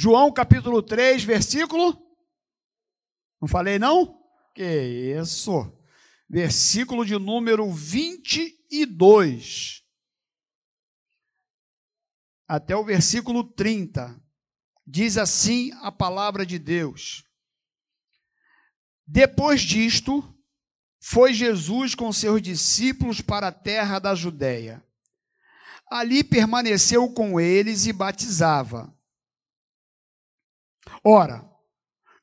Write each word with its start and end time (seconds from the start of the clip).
João 0.00 0.30
capítulo 0.30 0.80
3, 0.80 1.24
versículo. 1.24 2.00
Não 3.42 3.48
falei 3.48 3.80
não? 3.80 4.22
Que 4.54 5.16
isso. 5.20 5.76
Versículo 6.30 7.04
de 7.04 7.18
número 7.18 7.68
22. 7.72 9.82
Até 12.46 12.76
o 12.76 12.84
versículo 12.84 13.42
30. 13.42 14.16
Diz 14.86 15.18
assim 15.18 15.72
a 15.82 15.90
palavra 15.90 16.46
de 16.46 16.60
Deus. 16.60 17.24
Depois 19.04 19.62
disto, 19.62 20.22
foi 21.00 21.34
Jesus 21.34 21.96
com 21.96 22.12
seus 22.12 22.40
discípulos 22.40 23.20
para 23.20 23.48
a 23.48 23.52
terra 23.52 23.98
da 23.98 24.14
Judéia. 24.14 24.80
Ali 25.90 26.22
permaneceu 26.22 27.12
com 27.12 27.40
eles 27.40 27.86
e 27.86 27.92
batizava. 27.92 28.96
Ora, 31.04 31.48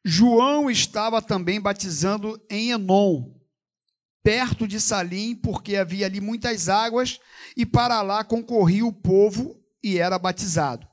João 0.03 0.70
estava 0.70 1.21
também 1.21 1.59
batizando 1.59 2.40
em 2.49 2.71
Enon, 2.71 3.34
perto 4.23 4.67
de 4.67 4.80
Salim, 4.80 5.35
porque 5.35 5.76
havia 5.76 6.05
ali 6.05 6.21
muitas 6.21 6.70
águas, 6.70 7.20
e 7.57 7.66
para 7.66 8.02
lá 8.02 8.23
concorria 8.23 8.85
o 8.85 8.93
povo 8.93 9.59
e 9.84 9.98
era 9.98 10.20
batizado. 10.20 10.88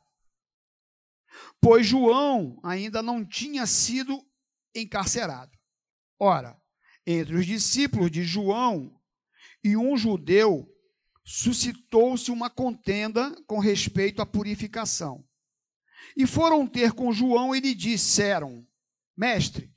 Pois 1.60 1.86
João 1.86 2.58
ainda 2.62 3.02
não 3.02 3.24
tinha 3.24 3.66
sido 3.66 4.22
encarcerado. 4.74 5.52
Ora, 6.18 6.60
entre 7.06 7.34
os 7.34 7.46
discípulos 7.46 8.10
de 8.10 8.22
João 8.22 8.98
e 9.62 9.76
um 9.76 9.96
judeu, 9.96 10.68
suscitou-se 11.24 12.30
uma 12.30 12.50
contenda 12.50 13.34
com 13.46 13.58
respeito 13.58 14.20
à 14.20 14.26
purificação. 14.26 15.24
E 16.16 16.26
foram 16.26 16.66
ter 16.66 16.92
com 16.92 17.12
João 17.12 17.54
e 17.54 17.60
lhe 17.60 17.74
disseram: 17.74 18.66
Mestre, 19.16 19.72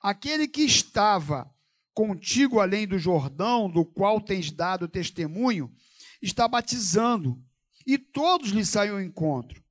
aquele 0.00 0.46
que 0.46 0.62
estava 0.62 1.52
contigo 1.94 2.60
além 2.60 2.86
do 2.86 2.98
Jordão, 2.98 3.70
do 3.70 3.84
qual 3.84 4.20
tens 4.20 4.50
dado 4.50 4.88
testemunho, 4.88 5.74
está 6.20 6.48
batizando, 6.48 7.42
e 7.86 7.98
todos 7.98 8.50
lhe 8.50 8.64
saem 8.64 8.92
ao 8.92 9.00
encontro. 9.00 9.62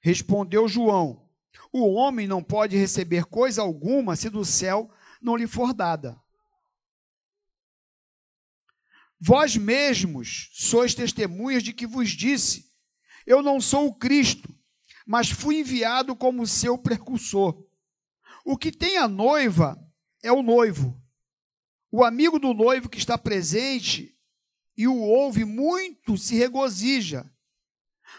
Respondeu 0.00 0.68
João: 0.68 1.28
O 1.72 1.92
homem 1.92 2.26
não 2.26 2.42
pode 2.42 2.76
receber 2.76 3.24
coisa 3.24 3.62
alguma 3.62 4.16
se 4.16 4.28
do 4.30 4.44
céu 4.44 4.90
não 5.20 5.36
lhe 5.36 5.46
for 5.46 5.74
dada. 5.74 6.20
Vós 9.20 9.54
mesmos 9.54 10.48
sois 10.52 10.94
testemunhas 10.94 11.62
de 11.62 11.72
que 11.74 11.86
vos 11.86 12.10
disse: 12.10 12.72
Eu 13.26 13.42
não 13.42 13.60
sou 13.60 13.88
o 13.88 13.94
Cristo, 13.94 14.54
mas 15.10 15.28
fui 15.28 15.58
enviado 15.58 16.14
como 16.14 16.46
seu 16.46 16.78
precursor. 16.78 17.66
O 18.44 18.56
que 18.56 18.70
tem 18.70 18.96
a 18.96 19.08
noiva 19.08 19.76
é 20.22 20.30
o 20.30 20.40
noivo. 20.40 20.96
O 21.90 22.04
amigo 22.04 22.38
do 22.38 22.54
noivo 22.54 22.88
que 22.88 22.98
está 22.98 23.18
presente 23.18 24.16
e 24.76 24.86
o 24.86 24.96
ouve 24.96 25.44
muito 25.44 26.16
se 26.16 26.36
regozija 26.36 27.28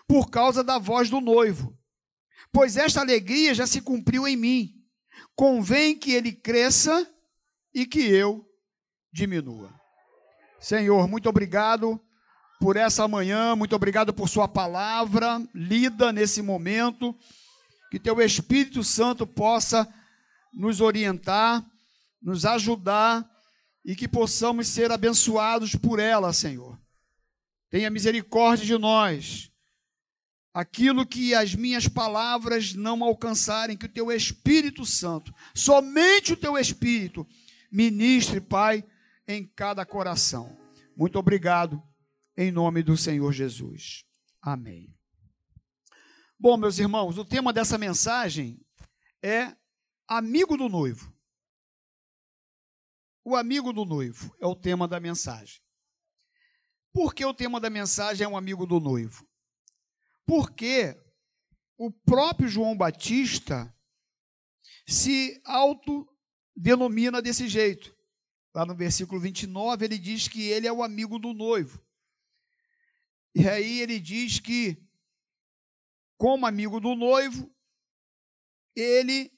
por 0.06 0.30
causa 0.30 0.66
da 0.66 0.78
voz 0.78 1.10
do 1.10 1.22
noivo, 1.22 1.80
pois 2.52 2.76
esta 2.76 3.00
alegria 3.00 3.54
já 3.54 3.66
se 3.66 3.80
cumpriu 3.80 4.28
em 4.28 4.36
mim. 4.36 4.74
Convém 5.34 5.98
que 5.98 6.12
ele 6.12 6.34
cresça 6.34 7.10
e 7.74 7.86
que 7.86 8.02
eu 8.02 8.46
diminua. 9.14 9.74
Senhor, 10.60 11.08
muito 11.08 11.30
obrigado 11.30 12.06
por 12.62 12.78
essa 12.78 13.08
manhã, 13.08 13.56
muito 13.56 13.76
obrigado 13.76 14.14
por 14.14 14.30
Sua 14.30 14.48
palavra 14.48 15.44
lida 15.52 16.14
nesse 16.14 16.44
momento. 16.44 17.18
Que 17.90 18.00
Teu 18.00 18.22
Espírito 18.22 18.84
Santo 18.84 19.26
possa 19.26 19.92
nos 20.54 20.80
orientar, 20.80 21.66
nos 22.22 22.46
ajudar 22.46 23.28
e 23.84 23.96
que 23.96 24.08
possamos 24.08 24.68
ser 24.68 24.92
abençoados 24.92 25.76
por 25.76 26.00
ela, 26.00 26.32
Senhor. 26.32 26.80
Tenha 27.72 27.90
misericórdia 27.90 28.64
de 28.64 28.78
nós. 28.78 29.52
Aquilo 30.54 31.04
que 31.04 31.34
as 31.34 31.56
minhas 31.56 31.88
palavras 31.88 32.76
não 32.76 33.04
alcançarem, 33.04 33.76
que 33.76 33.88
o 33.88 33.92
Teu 33.92 34.12
Espírito 34.12 34.86
Santo, 34.86 35.34
somente 35.56 36.34
o 36.34 36.38
Teu 36.38 36.60
Espírito, 36.60 37.26
ministre, 37.72 38.40
Pai, 38.40 38.84
em 39.28 39.48
cada 39.48 39.84
coração. 39.84 40.56
Muito 40.96 41.18
obrigado 41.18 41.82
em 42.38 42.52
nome 42.52 42.84
do 42.84 42.96
Senhor 42.98 43.32
Jesus. 43.32 44.04
Amém. 44.42 44.96
Bom, 46.40 46.58
meus 46.58 46.80
irmãos, 46.80 47.18
o 47.18 47.26
tema 47.26 47.54
dessa 47.54 47.78
mensagem 47.78 48.60
é 49.22 49.56
amigo 50.08 50.58
do 50.58 50.68
noivo. 50.68 51.14
O 53.24 53.36
amigo 53.36 53.72
do 53.72 53.86
noivo 53.86 54.36
é 54.40 54.48
o 54.48 54.56
tema 54.56 54.88
da 54.88 55.00
mensagem. 55.00 55.62
Por 56.92 57.14
que 57.14 57.24
o 57.24 57.34
tema 57.34 57.60
da 57.60 57.70
mensagem 57.70 58.26
é 58.26 58.28
um 58.28 58.36
amigo 58.36 58.66
do 58.66 58.80
noivo? 58.80 59.26
Porque 60.26 61.00
o 61.78 61.92
próprio 61.92 62.50
João 62.50 62.76
Batista 62.76 63.74
se 64.88 65.42
autodenomina 65.46 67.22
desse 67.22 67.48
jeito. 67.48 67.96
Lá 68.54 68.66
no 68.66 68.76
versículo 68.76 69.22
29, 69.22 69.86
ele 69.86 69.98
diz 69.98 70.28
que 70.28 70.48
ele 70.48 70.68
é 70.68 70.74
o 70.74 70.84
amigo 70.84 71.18
do 71.18 71.34
noivo. 71.34 71.80
E 73.34 73.48
aí 73.48 73.80
ele 73.80 74.00
diz 74.00 74.40
que, 74.40 74.78
como 76.18 76.46
amigo 76.46 76.80
do 76.80 76.96
noivo, 76.96 77.54
ele 78.76 79.32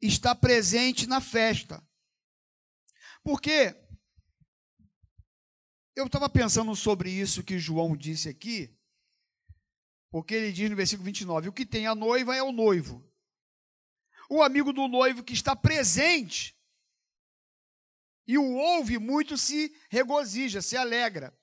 está 0.00 0.34
presente 0.34 1.06
na 1.06 1.20
festa. 1.20 1.84
Porque 3.22 3.76
eu 5.94 6.06
estava 6.06 6.28
pensando 6.28 6.74
sobre 6.74 7.10
isso 7.10 7.44
que 7.44 7.58
João 7.58 7.96
disse 7.96 8.28
aqui, 8.28 8.76
porque 10.10 10.34
ele 10.34 10.52
diz 10.52 10.68
no 10.70 10.76
versículo 10.76 11.04
29: 11.04 11.48
o 11.48 11.52
que 11.52 11.66
tem 11.66 11.86
a 11.86 11.94
noiva 11.94 12.34
é 12.34 12.42
o 12.42 12.52
noivo. 12.52 13.06
O 14.28 14.42
amigo 14.42 14.72
do 14.72 14.88
noivo 14.88 15.22
que 15.22 15.34
está 15.34 15.54
presente 15.54 16.56
e 18.26 18.38
o 18.38 18.54
ouve 18.54 18.98
muito 18.98 19.36
se 19.36 19.74
regozija, 19.90 20.62
se 20.62 20.76
alegra. 20.76 21.36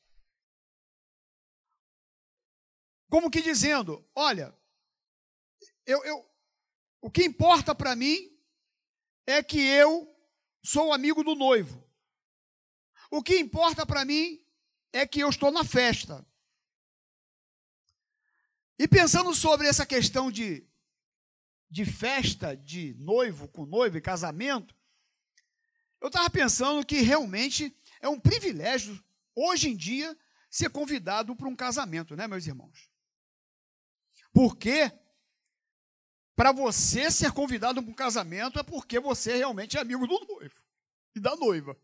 Como 3.09 3.29
que 3.29 3.41
dizendo: 3.41 4.07
olha, 4.15 4.55
eu, 5.85 6.03
eu 6.05 6.29
o 7.01 7.09
que 7.09 7.23
importa 7.23 7.73
para 7.73 7.95
mim 7.95 8.31
é 9.25 9.41
que 9.41 9.59
eu 9.59 10.07
sou 10.63 10.93
amigo 10.93 11.23
do 11.23 11.35
noivo. 11.35 11.87
O 13.11 13.23
que 13.23 13.39
importa 13.39 13.85
para 13.85 14.05
mim 14.05 14.43
é 14.93 15.05
que 15.07 15.19
eu 15.19 15.29
estou 15.29 15.51
na 15.51 15.63
festa. 15.63 16.25
E 18.77 18.87
pensando 18.87 19.33
sobre 19.33 19.67
essa 19.67 19.85
questão 19.85 20.31
de, 20.31 20.65
de 21.69 21.85
festa, 21.85 22.55
de 22.55 22.93
noivo 22.99 23.47
com 23.47 23.65
noivo 23.65 23.97
e 23.97 24.01
casamento, 24.01 24.75
eu 25.99 26.07
estava 26.07 26.29
pensando 26.29 26.85
que 26.85 27.01
realmente 27.01 27.75
é 27.99 28.07
um 28.07 28.19
privilégio, 28.19 29.03
hoje 29.35 29.69
em 29.69 29.75
dia, 29.75 30.17
ser 30.49 30.69
convidado 30.69 31.35
para 31.35 31.47
um 31.47 31.55
casamento, 31.55 32.15
né, 32.15 32.27
meus 32.27 32.45
irmãos? 32.47 32.88
Porque 34.39 34.89
para 36.33 36.53
você 36.53 37.11
ser 37.11 37.33
convidado 37.33 37.83
para 37.83 37.91
um 37.91 37.93
casamento 37.93 38.57
é 38.57 38.63
porque 38.63 38.97
você 38.97 39.35
realmente 39.35 39.75
é 39.75 39.81
amigo 39.81 40.07
do 40.07 40.17
noivo 40.17 40.63
e 41.13 41.19
da 41.19 41.35
noiva. 41.35 41.77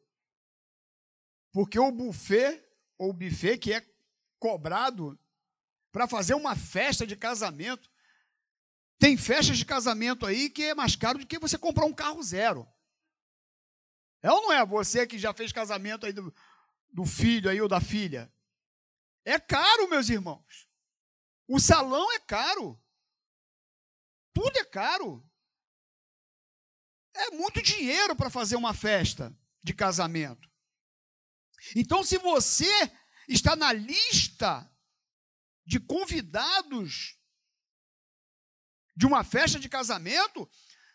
Porque 1.51 1.77
o 1.77 1.91
buffet, 1.91 2.65
ou 2.97 3.11
buffet 3.11 3.57
que 3.57 3.73
é 3.73 3.85
cobrado 4.39 5.19
para 5.91 6.07
fazer 6.07 6.33
uma 6.33 6.55
festa 6.55 7.05
de 7.05 7.17
casamento, 7.17 7.91
tem 8.97 9.17
festas 9.17 9.57
de 9.57 9.65
casamento 9.65 10.25
aí 10.25 10.49
que 10.49 10.63
é 10.63 10.73
mais 10.73 10.95
caro 10.95 11.19
do 11.19 11.27
que 11.27 11.37
você 11.37 11.57
comprar 11.57 11.83
um 11.83 11.93
carro 11.93 12.23
zero. 12.23 12.65
É 14.21 14.31
ou 14.31 14.43
não 14.43 14.53
é? 14.53 14.65
Você 14.65 15.05
que 15.05 15.19
já 15.19 15.33
fez 15.33 15.51
casamento 15.51 16.05
aí 16.05 16.13
do, 16.13 16.33
do 16.89 17.05
filho 17.05 17.49
aí 17.49 17.59
ou 17.59 17.67
da 17.67 17.81
filha. 17.81 18.31
É 19.25 19.37
caro, 19.37 19.89
meus 19.89 20.07
irmãos. 20.07 20.64
O 21.47 21.59
salão 21.59 22.11
é 22.13 22.19
caro. 22.19 22.81
Tudo 24.33 24.57
é 24.57 24.65
caro. 24.65 25.23
É 27.13 27.31
muito 27.31 27.61
dinheiro 27.61 28.15
para 28.15 28.29
fazer 28.29 28.55
uma 28.55 28.73
festa 28.73 29.35
de 29.63 29.73
casamento. 29.73 30.49
Então, 31.75 32.03
se 32.03 32.17
você 32.17 32.69
está 33.27 33.55
na 33.55 33.71
lista 33.71 34.69
de 35.65 35.79
convidados 35.79 37.17
de 38.95 39.05
uma 39.05 39.23
festa 39.23 39.59
de 39.59 39.67
casamento, 39.67 40.49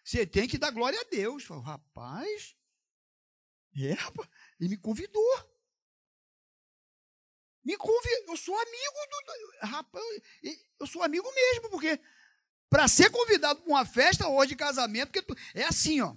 você 0.05 0.27
tem 0.27 0.49
que 0.49 0.59
dar 0.59 0.71
glória 0.71 1.01
a 1.01 1.05
Deus. 1.05 1.45
Fala, 1.45 1.63
rapaz, 1.63 2.55
é, 3.77 3.97
ele 4.59 4.71
me 4.71 4.77
convidou. 4.77 5.50
Eu 7.75 8.37
sou 8.37 8.57
amigo 8.57 8.95
do. 9.11 9.67
Rapaz, 9.67 10.05
eu 10.79 10.87
sou 10.87 11.03
amigo 11.03 11.29
mesmo, 11.35 11.71
porque 11.71 12.01
para 12.69 12.87
ser 12.89 13.11
convidado 13.11 13.61
para 13.61 13.69
uma 13.71 13.85
festa 13.85 14.29
ou 14.29 14.47
de 14.47 14.55
casamento, 14.55 15.09
porque 15.09 15.23
tu, 15.23 15.37
é 15.55 15.65
assim, 15.65 16.01
ó. 16.01 16.15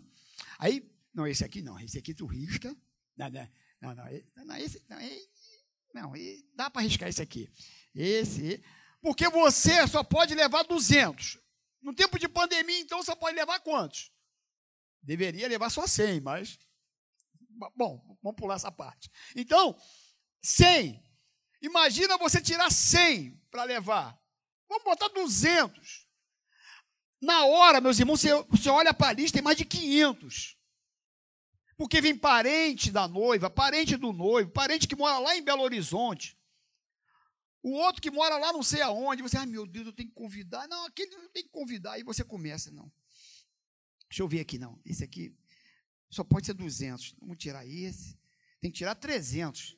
Aí, 0.60 0.88
não, 1.14 1.28
esse 1.28 1.44
aqui 1.44 1.62
não, 1.62 1.80
esse 1.80 1.98
aqui 1.98 2.14
tu 2.14 2.26
risca. 2.26 2.76
Não, 3.18 3.30
não, 3.30 3.50
não, 3.82 3.96
não, 3.96 4.46
não 4.46 4.56
esse, 4.58 4.84
não, 4.88 4.98
não 5.94 6.14
dá 6.56 6.70
para 6.70 6.82
riscar 6.82 7.10
esse 7.10 7.22
aqui. 7.22 7.52
Esse, 7.94 8.64
porque 9.02 9.28
você 9.28 9.86
só 9.88 10.04
pode 10.04 10.34
levar 10.34 10.64
200. 10.64 11.40
No 11.82 11.94
tempo 11.94 12.18
de 12.18 12.30
pandemia, 12.30 12.80
então, 12.80 13.04
só 13.04 13.14
pode 13.14 13.36
levar 13.36 13.60
quantos? 13.60 14.10
Deveria 15.02 15.50
levar 15.50 15.70
só 15.70 15.86
100, 15.86 16.22
mas. 16.22 16.58
Bom, 17.76 18.18
vamos 18.24 18.38
pular 18.38 18.56
essa 18.56 18.72
parte. 18.72 19.12
Então, 19.36 19.78
100. 20.42 21.04
Imagina 21.64 22.18
você 22.18 22.42
tirar 22.42 22.70
100 22.70 23.42
para 23.50 23.64
levar. 23.64 24.22
Vamos 24.68 24.84
botar 24.84 25.08
200. 25.08 26.06
Na 27.22 27.46
hora, 27.46 27.80
meus 27.80 27.98
irmãos, 27.98 28.20
você, 28.20 28.44
você 28.50 28.70
olha 28.70 28.94
para 28.94 29.12
a 29.12 29.14
lista, 29.14 29.38
tem 29.38 29.42
mais 29.42 29.58
de 29.58 29.64
500. 29.64 30.58
Porque 31.78 32.02
vem 32.02 32.18
parente 32.18 32.92
da 32.92 33.08
noiva, 33.08 33.50
parente 33.50 33.96
do 33.96 34.12
noivo, 34.12 34.52
parente 34.52 34.88
que 34.88 34.96
mora 34.96 35.18
lá 35.20 35.38
em 35.38 35.42
Belo 35.42 35.64
Horizonte. 35.64 36.38
O 37.64 37.72
outro 37.72 38.02
que 38.02 38.12
mora 38.12 38.38
lá 38.38 38.52
não 38.52 38.62
sei 38.62 38.82
aonde. 38.82 39.24
Você, 39.24 39.38
ai 39.38 39.46
meu 39.46 39.66
Deus, 39.66 39.88
eu 39.88 39.94
tenho 39.94 40.10
que 40.10 40.16
convidar. 40.16 40.68
Não, 40.68 40.86
aquele 40.86 41.16
eu 41.16 41.30
tenho 41.30 41.46
que 41.46 41.52
convidar. 41.52 41.94
Aí 41.94 42.04
você 42.04 42.26
começa, 42.26 42.70
não. 42.72 42.92
Deixa 44.10 44.22
eu 44.22 44.28
ver 44.28 44.42
aqui, 44.42 44.60
não. 44.60 44.78
Esse 44.86 45.06
aqui 45.06 45.34
só 46.10 46.26
pode 46.26 46.46
ser 46.46 46.54
200. 46.54 47.16
Vamos 47.22 47.38
tirar 47.38 47.66
esse. 47.66 48.20
Tem 48.60 48.70
que 48.70 48.78
tirar 48.78 48.96
300. 48.96 49.78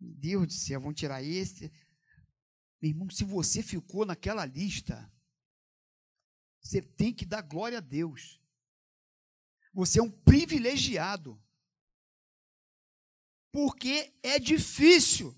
Deus 0.00 0.46
do 0.46 0.52
céu, 0.52 0.80
vamos 0.80 0.98
tirar 0.98 1.22
esse. 1.22 1.70
Meu 2.80 2.90
irmão, 2.90 3.10
se 3.10 3.24
você 3.24 3.62
ficou 3.62 4.06
naquela 4.06 4.46
lista, 4.46 5.10
você 6.62 6.80
tem 6.80 7.12
que 7.12 7.26
dar 7.26 7.42
glória 7.42 7.78
a 7.78 7.82
Deus. 7.82 8.40
Você 9.74 10.00
é 10.00 10.02
um 10.02 10.10
privilegiado. 10.10 11.40
Porque 13.52 14.12
é 14.22 14.38
difícil. 14.38 15.36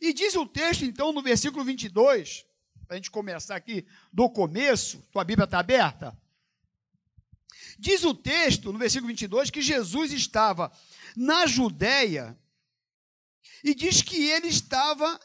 E 0.00 0.12
diz 0.12 0.34
o 0.36 0.46
texto, 0.46 0.84
então, 0.84 1.12
no 1.12 1.22
versículo 1.22 1.64
22, 1.64 2.46
para 2.86 2.94
a 2.94 2.96
gente 2.96 3.10
começar 3.10 3.56
aqui 3.56 3.86
do 4.12 4.30
começo, 4.30 5.02
tua 5.10 5.24
Bíblia 5.24 5.44
está 5.44 5.58
aberta? 5.58 6.16
Diz 7.78 8.04
o 8.04 8.14
texto, 8.14 8.72
no 8.72 8.78
versículo 8.78 9.08
22, 9.08 9.50
que 9.50 9.60
Jesus 9.60 10.12
estava 10.12 10.72
na 11.16 11.46
Judéia 11.46 12.38
e 13.66 13.74
diz 13.74 14.00
que 14.00 14.30
ele 14.30 14.46
estava 14.46 15.20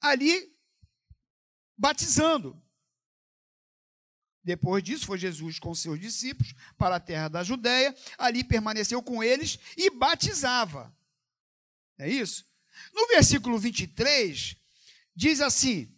ali 0.00 0.52
batizando. 1.78 2.60
Depois 4.42 4.82
disso, 4.82 5.06
foi 5.06 5.18
Jesus 5.18 5.60
com 5.60 5.72
seus 5.72 6.00
discípulos 6.00 6.52
para 6.76 6.96
a 6.96 7.00
terra 7.00 7.28
da 7.28 7.44
Judéia, 7.44 7.96
ali 8.18 8.42
permaneceu 8.42 9.00
com 9.00 9.22
eles 9.22 9.56
e 9.76 9.88
batizava. 9.88 10.92
É 11.96 12.10
isso? 12.10 12.44
No 12.92 13.06
versículo 13.06 13.56
23, 13.56 14.56
diz 15.14 15.40
assim: 15.40 15.96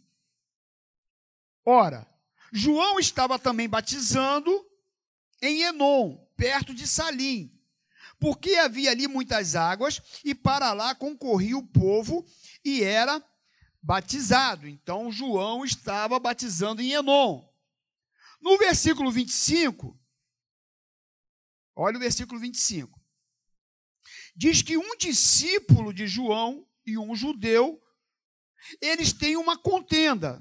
Ora, 1.64 2.06
João 2.52 3.00
estava 3.00 3.38
também 3.38 3.66
batizando 3.66 4.62
em 5.40 5.62
Enon, 5.62 6.19
perto 6.36 6.75
de 6.75 6.86
Salim, 6.86 7.57
porque 8.19 8.55
havia 8.56 8.91
ali 8.91 9.06
muitas 9.06 9.55
águas, 9.55 10.03
e 10.25 10.35
para 10.35 10.73
lá 10.73 10.94
concorria 10.94 11.56
o 11.56 11.67
povo 11.67 12.26
e 12.65 12.82
era 12.82 13.23
batizado. 13.82 14.67
Então 14.67 15.11
João 15.11 15.65
estava 15.65 16.19
batizando 16.19 16.82
em 16.82 16.93
Enon. 16.93 17.47
No 18.41 18.56
versículo 18.59 19.11
25, 19.11 19.99
olha 21.76 21.97
o 21.97 22.00
versículo 22.00 22.38
25 22.41 22.99
diz 24.38 24.62
que 24.62 24.79
um 24.79 24.97
discípulo 24.97 25.93
de 25.93 26.06
João 26.06 26.64
e 26.87 26.97
um 26.97 27.12
judeu, 27.17 27.82
eles 28.81 29.12
têm 29.12 29.37
uma 29.37 29.59
contenda. 29.59 30.41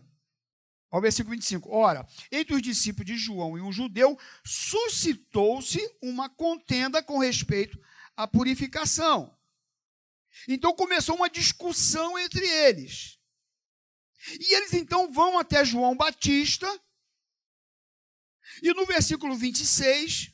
Ao 0.89 1.01
versículo 1.01 1.35
25. 1.35 1.69
Ora, 1.69 2.07
entre 2.31 2.55
os 2.55 2.61
discípulos 2.61 3.05
de 3.05 3.17
João 3.17 3.57
e 3.57 3.61
um 3.61 3.71
judeu, 3.71 4.17
suscitou-se 4.45 5.79
uma 6.01 6.29
contenda 6.29 7.03
com 7.03 7.17
respeito 7.17 7.79
à 8.15 8.27
purificação. 8.27 9.37
Então 10.47 10.73
começou 10.73 11.15
uma 11.15 11.29
discussão 11.29 12.17
entre 12.17 12.45
eles. 12.45 13.19
E 14.39 14.55
eles 14.55 14.73
então 14.73 15.11
vão 15.11 15.37
até 15.37 15.63
João 15.63 15.95
Batista. 15.95 16.67
E 18.61 18.73
no 18.73 18.85
versículo 18.85 19.35
26, 19.35 20.33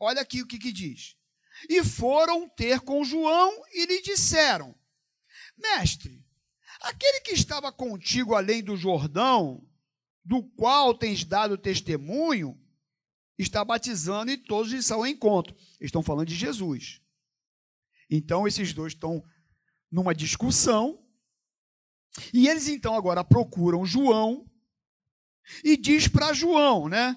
olha 0.00 0.20
aqui 0.22 0.42
o 0.42 0.46
que, 0.46 0.58
que 0.58 0.72
diz 0.72 1.16
e 1.68 1.82
foram 1.82 2.48
ter 2.48 2.80
com 2.80 3.04
João 3.04 3.64
e 3.72 3.86
lhe 3.86 4.02
disseram: 4.02 4.74
Mestre, 5.56 6.24
aquele 6.80 7.20
que 7.20 7.32
estava 7.32 7.72
contigo 7.72 8.34
além 8.34 8.62
do 8.62 8.76
Jordão, 8.76 9.66
do 10.24 10.42
qual 10.42 10.92
tens 10.96 11.24
dado 11.24 11.56
testemunho, 11.56 12.58
está 13.38 13.64
batizando 13.64 14.30
e 14.30 14.36
todos 14.36 14.72
lhe 14.72 14.82
são 14.82 14.98
ao 14.98 15.06
encontro. 15.06 15.54
Estão 15.80 16.02
falando 16.02 16.28
de 16.28 16.34
Jesus. 16.34 17.00
Então, 18.10 18.46
esses 18.46 18.72
dois 18.72 18.92
estão 18.92 19.22
numa 19.90 20.14
discussão. 20.14 21.02
E 22.32 22.48
eles 22.48 22.68
então 22.68 22.94
agora 22.94 23.22
procuram 23.22 23.84
João 23.84 24.50
e 25.62 25.76
diz 25.76 26.08
para 26.08 26.32
João, 26.32 26.88
né? 26.88 27.16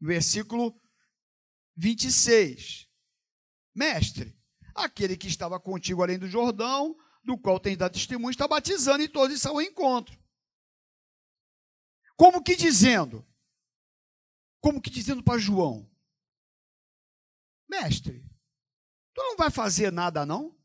Versículo 0.00 0.78
26. 1.76 2.86
Mestre, 3.74 4.36
aquele 4.74 5.16
que 5.16 5.26
estava 5.26 5.58
contigo 5.58 6.02
além 6.02 6.18
do 6.18 6.28
Jordão, 6.28 6.94
do 7.22 7.38
qual 7.38 7.60
tens 7.60 7.76
dado 7.76 7.92
testemunho, 7.92 8.30
está 8.30 8.48
batizando 8.48 9.02
e 9.02 9.08
todos 9.08 9.36
estão 9.36 9.52
ao 9.52 9.62
encontro. 9.62 10.18
Como 12.16 12.42
que 12.42 12.56
dizendo? 12.56 13.26
Como 14.60 14.80
que 14.80 14.90
dizendo 14.90 15.22
para 15.22 15.38
João? 15.38 15.90
Mestre, 17.68 18.24
tu 19.14 19.22
não 19.22 19.36
vai 19.36 19.50
fazer 19.50 19.90
nada 19.90 20.26
não? 20.26 20.56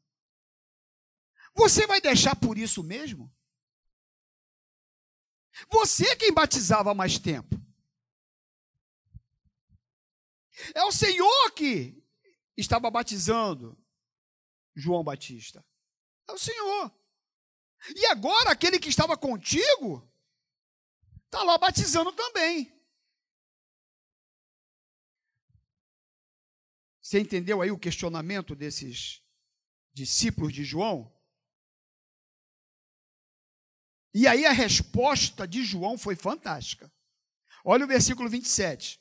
Você 1.56 1.88
vai 1.88 2.00
deixar 2.00 2.36
por 2.36 2.57
isso 2.57 2.83
mesmo? 2.83 3.33
Você 5.71 6.10
é 6.10 6.15
quem 6.15 6.31
batizava 6.31 6.92
há 6.92 6.94
mais 6.94 7.18
tempo. 7.18 7.56
É 10.75 10.84
o 10.84 10.91
Senhor 10.91 11.51
que 11.51 12.03
estava 12.55 12.89
batizando 12.89 13.77
João 14.75 15.03
Batista? 15.03 15.65
É 16.27 16.31
o 16.31 16.38
Senhor. 16.38 16.91
E 17.96 18.05
agora 18.07 18.51
aquele 18.51 18.79
que 18.79 18.89
estava 18.89 19.17
contigo 19.17 20.07
está 21.25 21.43
lá 21.43 21.57
batizando 21.57 22.12
também. 22.12 22.74
Você 27.01 27.19
entendeu 27.19 27.62
aí 27.62 27.72
o 27.72 27.79
questionamento 27.79 28.53
desses 28.53 29.24
discípulos 29.93 30.51
de 30.51 30.65
João? 30.65 31.15
E 34.13 34.27
aí 34.27 34.46
a 34.46 34.51
resposta 34.51 35.48
de 35.48 35.63
João 35.63 35.98
foi 35.98 36.15
fantástica. 36.15 36.91
Olha 37.63 37.86
o 37.86 37.88
versículo 37.88 38.29
27. 38.29 39.00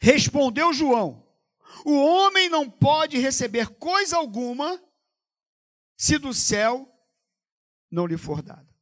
Respondeu 0.00 0.72
João: 0.72 1.28
o 1.84 1.92
homem 1.92 2.48
não 2.48 2.70
pode 2.70 3.18
receber 3.18 3.68
coisa 3.76 4.16
alguma 4.16 4.82
se 5.98 6.16
do 6.16 6.32
céu 6.32 6.88
não 7.90 8.06
lhe 8.06 8.16
for 8.16 8.40
dado. 8.40 8.72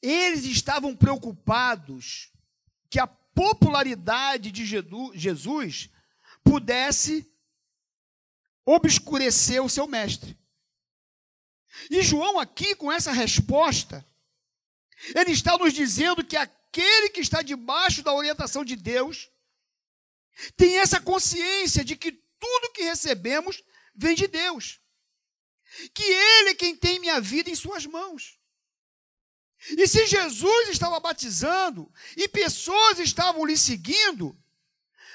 Eles 0.00 0.44
estavam 0.44 0.96
preocupados 0.96 2.32
que 2.88 3.00
a 3.00 3.06
popularidade 3.06 4.52
de 4.52 4.64
Jesus 4.64 5.90
pudesse 6.44 7.28
obscurecer 8.64 9.62
o 9.62 9.68
seu 9.68 9.86
mestre. 9.86 10.38
E 11.90 12.02
João, 12.02 12.38
aqui, 12.38 12.74
com 12.74 12.92
essa 12.92 13.10
resposta, 13.10 14.06
ele 15.14 15.32
está 15.32 15.56
nos 15.56 15.72
dizendo 15.72 16.24
que 16.24 16.36
aquele 16.36 17.08
que 17.08 17.20
está 17.20 17.42
debaixo 17.42 18.02
da 18.02 18.12
orientação 18.12 18.64
de 18.64 18.76
Deus 18.76 19.30
tem 20.56 20.78
essa 20.78 21.00
consciência 21.00 21.84
de 21.84 21.96
que 21.96 22.12
tudo 22.12 22.72
que 22.72 22.82
recebemos 22.82 23.62
vem 24.00 24.14
de 24.14 24.26
Deus. 24.26 24.80
Que 25.94 26.02
Ele 26.02 26.50
é 26.50 26.54
quem 26.54 26.74
tem 26.74 26.98
minha 26.98 27.20
vida 27.20 27.50
em 27.50 27.54
Suas 27.54 27.86
mãos. 27.86 28.38
E 29.76 29.86
se 29.86 30.06
Jesus 30.06 30.68
estava 30.70 30.98
batizando 30.98 31.92
e 32.16 32.26
pessoas 32.26 32.98
estavam 32.98 33.44
lhe 33.44 33.58
seguindo, 33.58 34.36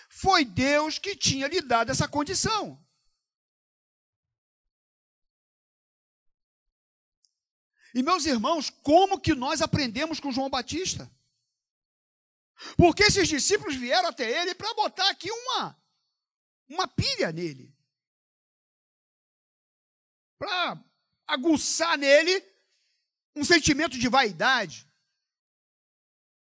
foi 0.08 0.46
Deus 0.46 1.00
que 1.00 1.16
tinha 1.16 1.48
lhe 1.48 1.62
dado 1.62 1.92
essa 1.92 2.08
condição. 2.08 2.80
E 7.94 8.04
meus 8.04 8.26
irmãos, 8.26 8.70
como 8.70 9.20
que 9.20 9.34
nós 9.34 9.62
aprendemos 9.62 10.20
com 10.20 10.32
João 10.32 10.50
Batista? 10.50 11.12
Porque 12.78 13.04
esses 13.04 13.28
discípulos 13.28 13.76
vieram 13.76 14.10
até 14.10 14.42
ele 14.42 14.54
para 14.54 14.74
botar 14.76 15.10
aqui 15.10 15.32
uma, 15.32 15.82
uma 16.70 16.88
pilha 16.88 17.32
nele. 17.32 17.75
Para 20.38 20.84
aguçar 21.28 21.98
nele 21.98 22.44
um 23.36 23.44
sentimento 23.44 23.98
de 23.98 24.08
vaidade. 24.08 24.90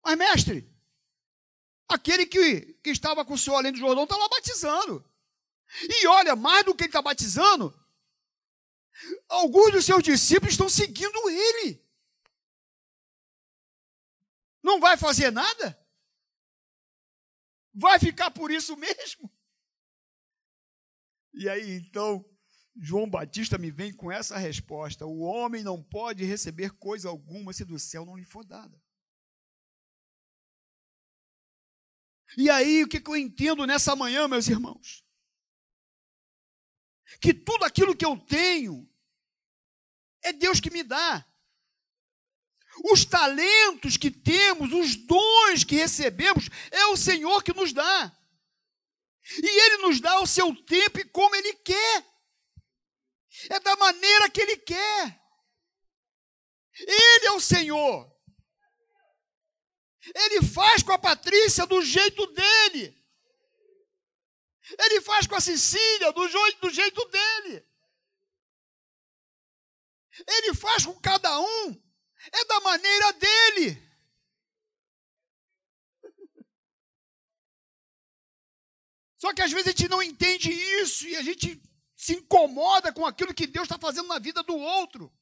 Mas, 0.04 0.18
mestre, 0.18 0.72
aquele 1.88 2.26
que, 2.26 2.74
que 2.82 2.90
estava 2.90 3.24
com 3.24 3.34
o 3.34 3.38
senhor 3.38 3.56
além 3.56 3.72
do 3.72 3.78
Jordão 3.78 4.04
está 4.04 4.16
lá 4.16 4.28
batizando. 4.28 5.08
E 5.82 6.06
olha, 6.06 6.34
mais 6.36 6.64
do 6.64 6.74
que 6.74 6.84
ele 6.84 6.88
está 6.88 7.00
batizando, 7.00 7.72
alguns 9.28 9.72
dos 9.72 9.84
seus 9.84 10.02
discípulos 10.02 10.52
estão 10.52 10.68
seguindo 10.68 11.30
ele. 11.30 11.82
Não 14.62 14.80
vai 14.80 14.96
fazer 14.96 15.30
nada? 15.30 15.78
Vai 17.74 17.98
ficar 17.98 18.30
por 18.30 18.50
isso 18.50 18.76
mesmo? 18.76 19.30
E 21.32 21.48
aí, 21.48 21.76
então, 21.76 22.24
João 22.74 23.08
Batista 23.08 23.58
me 23.58 23.70
vem 23.70 23.92
com 23.92 24.10
essa 24.10 24.38
resposta: 24.38 25.06
o 25.06 25.20
homem 25.20 25.62
não 25.62 25.82
pode 25.82 26.24
receber 26.24 26.70
coisa 26.78 27.08
alguma 27.08 27.52
se 27.52 27.64
do 27.64 27.78
céu 27.78 28.04
não 28.04 28.16
lhe 28.16 28.24
for 28.24 28.44
dada. 28.44 28.80
E 32.36 32.48
aí, 32.48 32.82
o 32.82 32.88
que 32.88 33.02
eu 33.06 33.16
entendo 33.16 33.66
nessa 33.66 33.94
manhã, 33.94 34.26
meus 34.26 34.48
irmãos? 34.48 35.04
Que 37.20 37.34
tudo 37.34 37.64
aquilo 37.64 37.94
que 37.94 38.06
eu 38.06 38.16
tenho 38.18 38.88
é 40.22 40.32
Deus 40.32 40.58
que 40.58 40.70
me 40.70 40.82
dá. 40.82 41.26
Os 42.90 43.04
talentos 43.04 43.98
que 43.98 44.10
temos, 44.10 44.72
os 44.72 44.96
dons 44.96 45.62
que 45.62 45.76
recebemos, 45.76 46.48
é 46.70 46.86
o 46.86 46.96
Senhor 46.96 47.42
que 47.42 47.52
nos 47.52 47.72
dá. 47.72 48.18
E 49.42 49.46
Ele 49.46 49.82
nos 49.82 50.00
dá 50.00 50.20
o 50.20 50.26
seu 50.26 50.54
tempo 50.64 51.00
e 51.00 51.04
como 51.04 51.36
Ele 51.36 51.52
quer. 51.56 52.11
É 53.50 53.58
da 53.60 53.76
maneira 53.76 54.30
que 54.30 54.40
Ele 54.40 54.56
quer. 54.58 55.20
Ele 56.80 57.26
é 57.26 57.32
o 57.32 57.40
Senhor. 57.40 58.10
Ele 60.14 60.42
faz 60.42 60.82
com 60.82 60.92
a 60.92 60.98
Patrícia 60.98 61.66
do 61.66 61.80
jeito 61.82 62.26
dele. 62.26 63.00
Ele 64.78 65.00
faz 65.00 65.26
com 65.26 65.34
a 65.34 65.40
Cecília 65.40 66.12
do 66.12 66.28
jeito, 66.28 66.60
do 66.60 66.70
jeito 66.70 67.04
dele. 67.08 67.68
Ele 70.26 70.54
faz 70.54 70.84
com 70.84 70.98
cada 71.00 71.40
um. 71.40 71.82
É 72.32 72.44
da 72.44 72.60
maneira 72.60 73.12
dele. 73.12 73.92
Só 79.16 79.32
que 79.32 79.42
às 79.42 79.52
vezes 79.52 79.68
a 79.68 79.70
gente 79.70 79.88
não 79.88 80.02
entende 80.02 80.50
isso 80.50 81.06
e 81.06 81.16
a 81.16 81.22
gente 81.22 81.62
se 82.02 82.14
incomoda 82.14 82.92
com 82.92 83.06
aquilo 83.06 83.32
que 83.32 83.46
Deus 83.46 83.66
está 83.66 83.78
fazendo 83.78 84.08
na 84.08 84.18
vida 84.18 84.42
do 84.42 84.56
outro. 84.56 85.12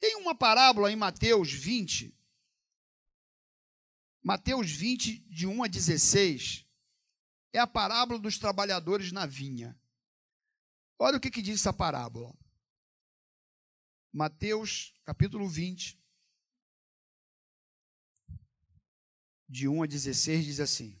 Tem 0.00 0.16
uma 0.16 0.34
parábola 0.34 0.90
em 0.90 0.96
Mateus 0.96 1.52
20, 1.52 2.12
Mateus 4.20 4.68
20, 4.68 5.20
de 5.28 5.46
1 5.46 5.62
a 5.62 5.68
16, 5.68 6.66
é 7.52 7.60
a 7.60 7.68
parábola 7.68 8.18
dos 8.18 8.36
trabalhadores 8.36 9.12
na 9.12 9.26
vinha. 9.26 9.80
Olha 10.98 11.18
o 11.18 11.20
que, 11.20 11.30
que 11.30 11.40
diz 11.40 11.60
essa 11.60 11.72
parábola. 11.72 12.36
Mateus, 14.12 14.92
capítulo 15.04 15.48
20, 15.48 15.96
de 19.48 19.68
1 19.68 19.84
a 19.84 19.86
16, 19.86 20.44
diz 20.44 20.58
assim. 20.58 21.00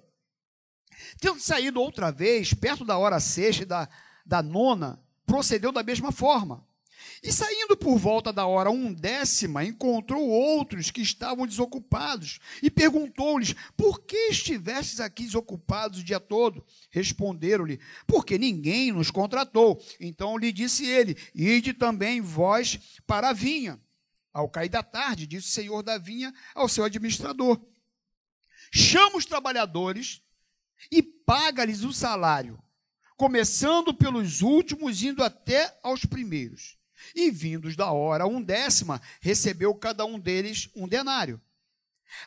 Tendo 1.19 1.39
saído 1.39 1.81
outra 1.81 2.11
vez, 2.11 2.53
perto 2.53 2.85
da 2.85 2.97
hora 2.97 3.19
sexta 3.19 3.63
e 3.63 3.65
da, 3.65 3.89
da 4.25 4.41
nona, 4.41 5.01
procedeu 5.25 5.71
da 5.71 5.83
mesma 5.83 6.11
forma. 6.11 6.65
E 7.23 7.31
saindo 7.31 7.77
por 7.77 7.97
volta 7.97 8.33
da 8.33 8.45
hora 8.45 8.71
undécima, 8.71 9.63
encontrou 9.63 10.27
outros 10.27 10.89
que 10.89 11.01
estavam 11.01 11.45
desocupados 11.45 12.39
e 12.61 12.69
perguntou-lhes: 12.69 13.55
Por 13.77 14.01
que 14.01 14.29
estivestes 14.29 14.99
aqui 14.99 15.23
desocupados 15.23 15.99
o 15.99 16.03
dia 16.03 16.19
todo? 16.19 16.65
Responderam-lhe: 16.89 17.79
Porque 18.07 18.37
ninguém 18.37 18.91
nos 18.91 19.11
contratou. 19.11 19.81
Então 19.99 20.37
lhe 20.37 20.51
disse 20.51 20.85
ele: 20.85 21.17
Ide 21.33 21.73
também 21.73 22.21
vós 22.21 22.79
para 23.05 23.29
a 23.29 23.33
vinha. 23.33 23.79
Ao 24.33 24.49
cair 24.49 24.69
da 24.69 24.81
tarde, 24.81 25.27
disse 25.27 25.47
o 25.47 25.51
senhor 25.51 25.83
da 25.83 25.97
vinha 25.97 26.33
ao 26.55 26.69
seu 26.69 26.83
administrador: 26.83 27.59
Chama 28.71 29.17
os 29.17 29.25
trabalhadores 29.25 30.21
e 30.89 31.03
paga-lhes 31.03 31.83
o 31.83 31.91
salário 31.91 32.61
começando 33.21 33.93
pelos 33.93 34.41
últimos, 34.41 35.03
indo 35.03 35.23
até 35.23 35.77
aos 35.83 36.03
primeiros. 36.03 36.75
E 37.13 37.29
vindos 37.29 37.75
da 37.75 37.91
hora 37.91 38.25
undécima, 38.25 38.99
recebeu 39.21 39.75
cada 39.75 40.03
um 40.03 40.19
deles 40.19 40.71
um 40.75 40.87
denário. 40.87 41.39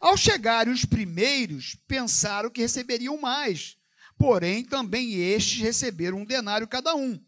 Ao 0.01 0.17
chegarem 0.17 0.73
os 0.73 0.85
primeiros, 0.85 1.75
pensaram 1.89 2.49
que 2.49 2.61
receberiam 2.61 3.21
mais, 3.21 3.77
porém 4.17 4.65
também 4.65 5.15
estes 5.15 5.61
receberam 5.61 6.19
um 6.19 6.25
denário 6.25 6.69
cada 6.69 6.95
um. 6.95 7.21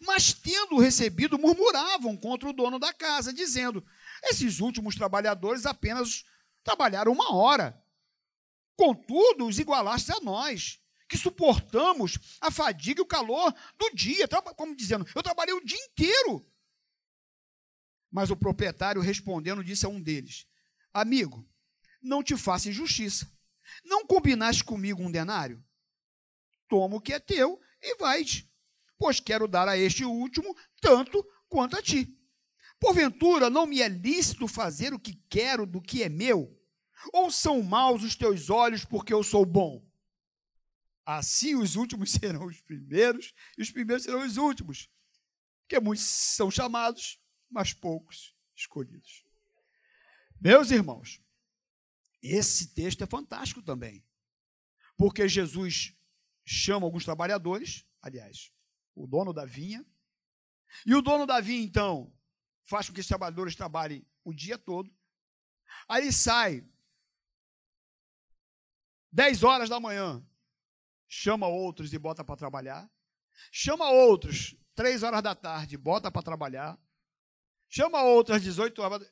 Mas, 0.00 0.32
tendo 0.32 0.78
recebido, 0.78 1.38
murmuravam 1.38 2.16
contra 2.16 2.48
o 2.48 2.54
dono 2.54 2.78
da 2.78 2.94
casa, 2.94 3.34
dizendo: 3.34 3.84
Esses 4.24 4.60
últimos 4.60 4.94
trabalhadores 4.94 5.66
apenas 5.66 6.24
trabalharam 6.64 7.12
uma 7.12 7.34
hora. 7.34 7.78
Contudo, 8.78 9.48
os 9.48 9.58
igualaste 9.58 10.12
a 10.12 10.20
nós, 10.20 10.80
que 11.08 11.18
suportamos 11.18 12.16
a 12.40 12.48
fadiga 12.48 13.00
e 13.00 13.02
o 13.02 13.06
calor 13.06 13.52
do 13.76 13.90
dia, 13.92 14.28
como 14.56 14.76
dizendo, 14.76 15.04
eu 15.16 15.20
trabalhei 15.20 15.52
o 15.52 15.64
dia 15.64 15.84
inteiro. 15.90 16.48
Mas 18.08 18.30
o 18.30 18.36
proprietário 18.36 19.02
respondendo 19.02 19.64
disse 19.64 19.84
a 19.84 19.88
um 19.88 20.00
deles: 20.00 20.46
Amigo, 20.94 21.44
não 22.00 22.22
te 22.22 22.36
faça 22.36 22.68
injustiça. 22.68 23.28
Não 23.84 24.06
combinaste 24.06 24.62
comigo 24.62 25.02
um 25.02 25.10
denário? 25.10 25.60
Toma 26.68 26.98
o 26.98 27.00
que 27.00 27.12
é 27.12 27.18
teu 27.18 27.60
e 27.82 27.96
vai-te, 27.96 28.48
pois 28.96 29.18
quero 29.18 29.48
dar 29.48 29.68
a 29.68 29.76
este 29.76 30.04
último 30.04 30.56
tanto 30.80 31.26
quanto 31.48 31.76
a 31.76 31.82
ti. 31.82 32.16
Porventura 32.78 33.50
não 33.50 33.66
me 33.66 33.82
é 33.82 33.88
lícito 33.88 34.46
fazer 34.46 34.94
o 34.94 35.00
que 35.00 35.20
quero 35.28 35.66
do 35.66 35.82
que 35.82 36.04
é 36.04 36.08
meu? 36.08 36.57
Ou 37.12 37.30
são 37.30 37.62
maus 37.62 38.02
os 38.02 38.16
teus 38.16 38.50
olhos 38.50 38.84
porque 38.84 39.12
eu 39.12 39.22
sou 39.22 39.44
bom? 39.44 39.86
Assim 41.04 41.54
os 41.54 41.76
últimos 41.76 42.10
serão 42.12 42.46
os 42.46 42.60
primeiros 42.60 43.32
e 43.56 43.62
os 43.62 43.70
primeiros 43.70 44.04
serão 44.04 44.24
os 44.24 44.36
últimos. 44.36 44.90
Porque 45.62 45.80
muitos 45.80 46.04
são 46.04 46.50
chamados, 46.50 47.20
mas 47.50 47.72
poucos 47.72 48.34
escolhidos. 48.54 49.24
Meus 50.40 50.70
irmãos, 50.70 51.22
esse 52.22 52.74
texto 52.74 53.02
é 53.04 53.06
fantástico 53.06 53.62
também. 53.62 54.04
Porque 54.96 55.28
Jesus 55.28 55.94
chama 56.44 56.86
alguns 56.86 57.04
trabalhadores, 57.04 57.86
aliás, 58.02 58.52
o 58.94 59.06
dono 59.06 59.32
da 59.32 59.44
vinha, 59.44 59.86
e 60.84 60.94
o 60.94 61.02
dono 61.02 61.26
da 61.26 61.40
vinha, 61.40 61.62
então, 61.62 62.12
faz 62.64 62.88
com 62.88 62.94
que 62.94 63.00
os 63.00 63.06
trabalhadores 63.06 63.54
trabalhem 63.54 64.06
o 64.24 64.32
dia 64.32 64.58
todo. 64.58 64.94
Aí 65.88 66.12
sai 66.12 66.66
10 69.12 69.42
horas 69.42 69.68
da 69.68 69.80
manhã, 69.80 70.24
chama 71.08 71.46
outros 71.46 71.92
e 71.92 71.98
bota 71.98 72.24
para 72.24 72.36
trabalhar. 72.36 72.90
Chama 73.50 73.90
outros, 73.90 74.56
três 74.74 75.02
horas 75.02 75.22
da 75.22 75.34
tarde, 75.34 75.76
bota 75.76 76.10
para 76.10 76.22
trabalhar. 76.22 76.78
Chama 77.68 78.02
outros 78.02 78.36
às 78.36 78.42
18 78.42 78.80
horas. 78.82 79.10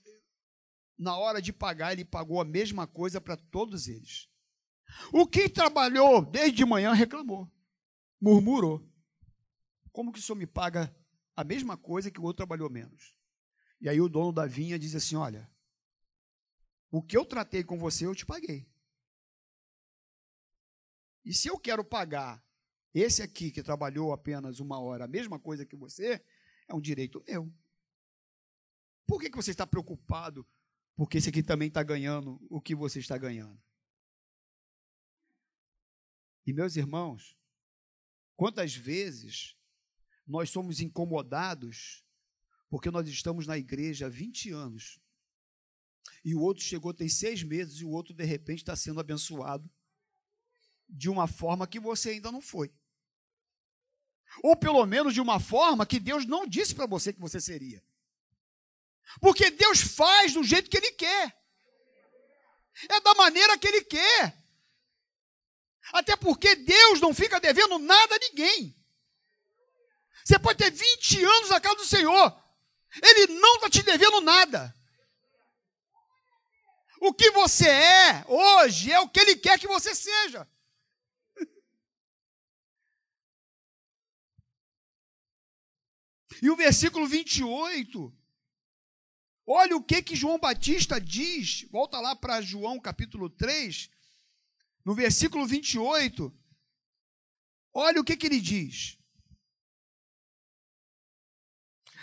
Na 0.98 1.16
hora 1.16 1.40
de 1.42 1.52
pagar, 1.52 1.92
ele 1.92 2.04
pagou 2.04 2.40
a 2.40 2.44
mesma 2.44 2.86
coisa 2.86 3.20
para 3.20 3.36
todos 3.36 3.86
eles. 3.86 4.28
O 5.12 5.26
que 5.26 5.48
trabalhou 5.48 6.24
desde 6.24 6.56
de 6.56 6.64
manhã 6.64 6.92
reclamou, 6.92 7.50
murmurou. 8.20 8.88
Como 9.92 10.12
que 10.12 10.18
o 10.18 10.22
senhor 10.22 10.36
me 10.36 10.46
paga 10.46 10.94
a 11.34 11.44
mesma 11.44 11.76
coisa 11.76 12.10
que 12.10 12.20
o 12.20 12.22
outro 12.22 12.38
trabalhou 12.38 12.70
menos. 12.70 13.14
E 13.80 13.88
aí 13.88 14.00
o 14.00 14.08
dono 14.08 14.32
da 14.32 14.46
vinha 14.46 14.78
diz 14.78 14.94
assim: 14.94 15.16
Olha, 15.16 15.50
o 16.90 17.02
que 17.02 17.16
eu 17.16 17.24
tratei 17.24 17.62
com 17.62 17.78
você, 17.78 18.06
eu 18.06 18.14
te 18.14 18.24
paguei. 18.24 18.66
E 21.26 21.35
se 21.35 21.49
eu 21.49 21.59
quero 21.59 21.85
pagar 21.85 22.40
esse 22.95 23.21
aqui 23.21 23.50
que 23.50 23.61
trabalhou 23.61 24.12
apenas 24.12 24.61
uma 24.61 24.78
hora, 24.78 25.04
a 25.04 25.09
mesma 25.09 25.40
coisa 25.40 25.66
que 25.66 25.75
você, 25.75 26.25
é 26.68 26.75
um 26.75 26.80
direito 26.80 27.23
meu. 27.26 27.52
Por 29.09 29.21
que, 29.21 29.28
que 29.28 29.37
você 29.37 29.50
está 29.50 29.66
preocupado? 29.66 30.47
Porque 30.95 31.18
esse 31.18 31.28
aqui 31.28 31.42
também 31.42 31.66
está 31.66 31.83
ganhando 31.83 32.40
o 32.49 32.61
que 32.61 32.76
você 32.76 33.00
está 33.00 33.18
ganhando. 33.18 33.61
E 36.47 36.52
meus 36.52 36.76
irmãos, 36.76 37.37
quantas 38.37 38.75
vezes 38.75 39.56
nós 40.25 40.49
somos 40.49 40.80
incomodados 40.80 42.04
porque 42.71 42.90
nós 42.90 43.09
estamos 43.09 43.49
na 43.49 43.59
igreja 43.59 44.06
há 44.06 44.09
20 44.09 44.52
anos 44.52 45.00
e 46.25 46.37
o 46.37 46.40
outro 46.40 46.62
chegou 46.62 46.95
tem 46.95 47.09
seis 47.09 47.42
meses 47.42 47.80
e 47.80 47.85
o 47.85 47.90
outro 47.90 48.14
de 48.14 48.25
repente 48.25 48.59
está 48.59 48.76
sendo 48.76 49.00
abençoado 49.00 49.68
de 50.88 51.09
uma 51.09 51.26
forma 51.26 51.66
que 51.66 51.81
você 51.81 52.11
ainda 52.11 52.31
não 52.31 52.40
foi. 52.40 52.73
Ou 54.43 54.57
pelo 54.57 54.85
menos 54.87 55.14
de 55.14 55.21
uma 55.21 55.40
forma 55.40 55.87
que 55.87 55.99
Deus 55.99 56.26
não 56.26 56.47
disse 56.47 56.75
para 56.75 56.87
você 56.87 57.12
que 57.12 57.21
você 57.21 57.40
seria. 57.40 57.83
Porque 59.21 59.50
Deus 59.50 59.81
faz 59.81 60.35
do 60.35 60.43
jeito 60.43 60.71
que 60.71 60.76
Ele 60.76 60.93
quer. 60.93 61.37
É 62.88 63.00
da 63.00 63.14
maneira 63.14 63.57
que 63.57 63.66
Ele 63.66 63.83
quer. 63.83 64.37
Até 65.93 66.16
porque 66.16 66.55
Deus 66.57 67.00
não 67.00 67.14
fica 67.14 67.40
devendo 67.40 67.78
nada 67.78 68.16
a 68.16 68.19
ninguém. 68.19 68.76
Você 70.25 70.38
pode 70.38 70.59
ter 70.59 70.71
20 70.71 71.25
anos 71.25 71.50
na 71.50 71.61
casa 71.61 71.76
do 71.76 71.87
Senhor. 71.87 72.45
Ele 73.02 73.35
não 73.35 73.57
está 73.57 73.71
te 73.71 73.83
devendo 73.83 74.21
nada. 74.21 74.75
O 77.00 77.14
que 77.14 77.31
você 77.31 77.69
é 77.69 78.25
hoje 78.26 78.90
é 78.90 78.99
o 79.00 79.09
que 79.09 79.21
Ele 79.21 79.37
quer 79.37 79.59
que 79.59 79.69
você 79.69 79.95
seja. 79.95 80.49
E 86.43 86.50
o 86.50 86.57
versículo 86.57 87.07
28, 87.07 88.14
olha 89.47 89.76
o 89.76 89.83
que 89.83 90.02
que 90.02 90.16
João 90.16 90.38
Batista 90.38 91.00
diz, 91.00 91.62
volta 91.71 91.99
lá 91.99 92.14
para 92.14 92.40
João 92.40 92.78
capítulo 92.78 93.31
3, 93.31 93.90
no 94.85 94.95
versículo 94.95 95.47
28, 95.47 96.33
olha 97.73 98.00
o 98.00 98.05
que 98.05 98.16
que 98.16 98.26
ele 98.26 98.40
diz. 98.40 98.99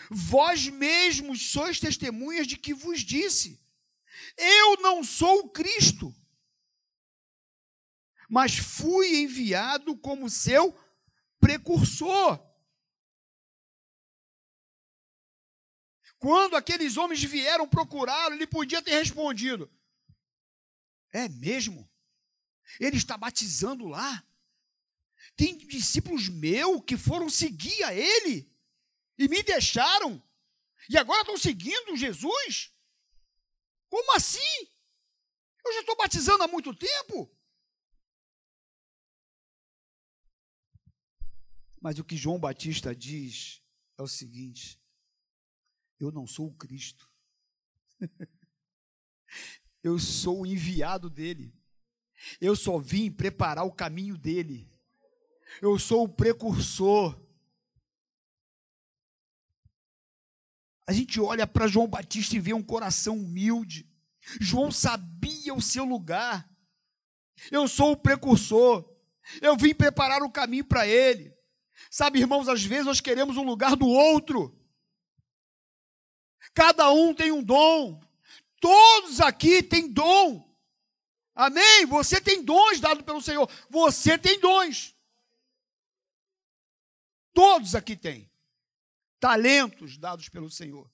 Vós 0.09 0.67
mesmos 0.67 1.51
sois 1.51 1.79
testemunhas 1.79 2.45
de 2.45 2.57
que 2.57 2.73
vos 2.73 3.01
disse: 3.01 3.59
Eu 4.37 4.77
não 4.81 5.03
sou 5.03 5.39
o 5.39 5.49
Cristo, 5.49 6.13
mas 8.29 8.55
fui 8.57 9.21
enviado 9.21 9.97
como 9.97 10.29
seu 10.29 10.77
precursor. 11.39 12.52
Quando 16.23 16.55
aqueles 16.55 16.95
homens 16.95 17.21
vieram 17.21 17.67
procurá-lo, 17.67 18.33
ele 18.33 18.47
podia 18.47 18.81
ter 18.81 18.91
respondido: 18.91 19.69
É 21.11 21.27
mesmo? 21.27 21.91
Ele 22.79 22.95
está 22.95 23.17
batizando 23.17 23.87
lá. 23.87 24.25
Tem 25.35 25.57
discípulos 25.57 26.29
meus 26.29 26.81
que 26.85 26.95
foram 26.95 27.29
seguir 27.29 27.83
a 27.83 27.93
ele 27.93 28.49
e 29.17 29.27
me 29.27 29.43
deixaram. 29.43 30.23
E 30.89 30.97
agora 30.97 31.23
estão 31.23 31.37
seguindo 31.37 31.97
Jesus? 31.97 32.73
Como 33.89 34.15
assim? 34.15 34.69
Eu 35.65 35.73
já 35.73 35.81
estou 35.81 35.97
batizando 35.97 36.41
há 36.41 36.47
muito 36.47 36.73
tempo. 36.73 37.29
Mas 41.81 41.99
o 41.99 42.03
que 42.05 42.15
João 42.15 42.39
Batista 42.39 42.95
diz 42.95 43.61
é 43.97 44.01
o 44.01 44.07
seguinte: 44.07 44.81
eu 45.99 46.11
não 46.11 46.27
sou 46.27 46.47
o 46.47 46.53
Cristo. 46.53 47.09
eu 49.83 49.97
sou 49.99 50.41
o 50.41 50.45
enviado 50.45 51.09
dele. 51.09 51.53
Eu 52.39 52.55
só 52.55 52.77
vim 52.77 53.11
preparar 53.11 53.65
o 53.65 53.71
caminho 53.71 54.17
dele. 54.17 54.69
Eu 55.61 55.77
sou 55.77 56.03
o 56.03 56.09
precursor. 56.09 57.19
A 60.85 60.91
gente 60.91 61.19
olha 61.19 61.47
para 61.47 61.67
João 61.67 61.87
Batista 61.87 62.35
e 62.35 62.39
vê 62.39 62.53
um 62.53 62.63
coração 62.63 63.17
humilde. 63.17 63.89
João 64.39 64.71
sabia 64.71 65.53
o 65.53 65.61
seu 65.61 65.85
lugar. 65.85 66.49
Eu 67.51 67.67
sou 67.67 67.91
o 67.91 67.97
precursor. 67.97 68.89
Eu 69.41 69.55
vim 69.55 69.73
preparar 69.73 70.21
o 70.21 70.31
caminho 70.31 70.65
para 70.65 70.87
ele. 70.87 71.33
Sabe, 71.89 72.19
irmãos, 72.19 72.47
às 72.47 72.63
vezes 72.63 72.85
nós 72.85 72.99
queremos 72.99 73.37
o 73.37 73.43
lugar 73.43 73.75
do 73.75 73.87
outro. 73.87 74.57
Cada 76.53 76.91
um 76.91 77.13
tem 77.13 77.31
um 77.31 77.43
dom. 77.43 78.01
Todos 78.59 79.19
aqui 79.19 79.61
têm 79.61 79.91
dom. 79.91 80.49
Amém? 81.35 81.85
Você 81.87 82.21
tem 82.21 82.43
dons 82.43 82.79
dados 82.79 83.03
pelo 83.03 83.21
Senhor. 83.21 83.49
Você 83.69 84.17
tem 84.17 84.39
dons. 84.39 84.95
Todos 87.33 87.73
aqui 87.73 87.95
têm 87.95 88.29
talentos 89.19 89.97
dados 89.97 90.29
pelo 90.29 90.49
Senhor. 90.49 90.91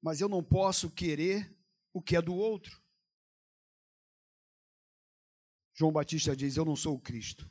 Mas 0.00 0.20
eu 0.20 0.28
não 0.28 0.42
posso 0.42 0.90
querer 0.90 1.54
o 1.92 2.00
que 2.00 2.16
é 2.16 2.22
do 2.22 2.34
outro. 2.34 2.82
João 5.74 5.92
Batista 5.92 6.34
diz: 6.34 6.56
Eu 6.56 6.64
não 6.64 6.74
sou 6.74 6.96
o 6.96 7.00
Cristo. 7.00 7.48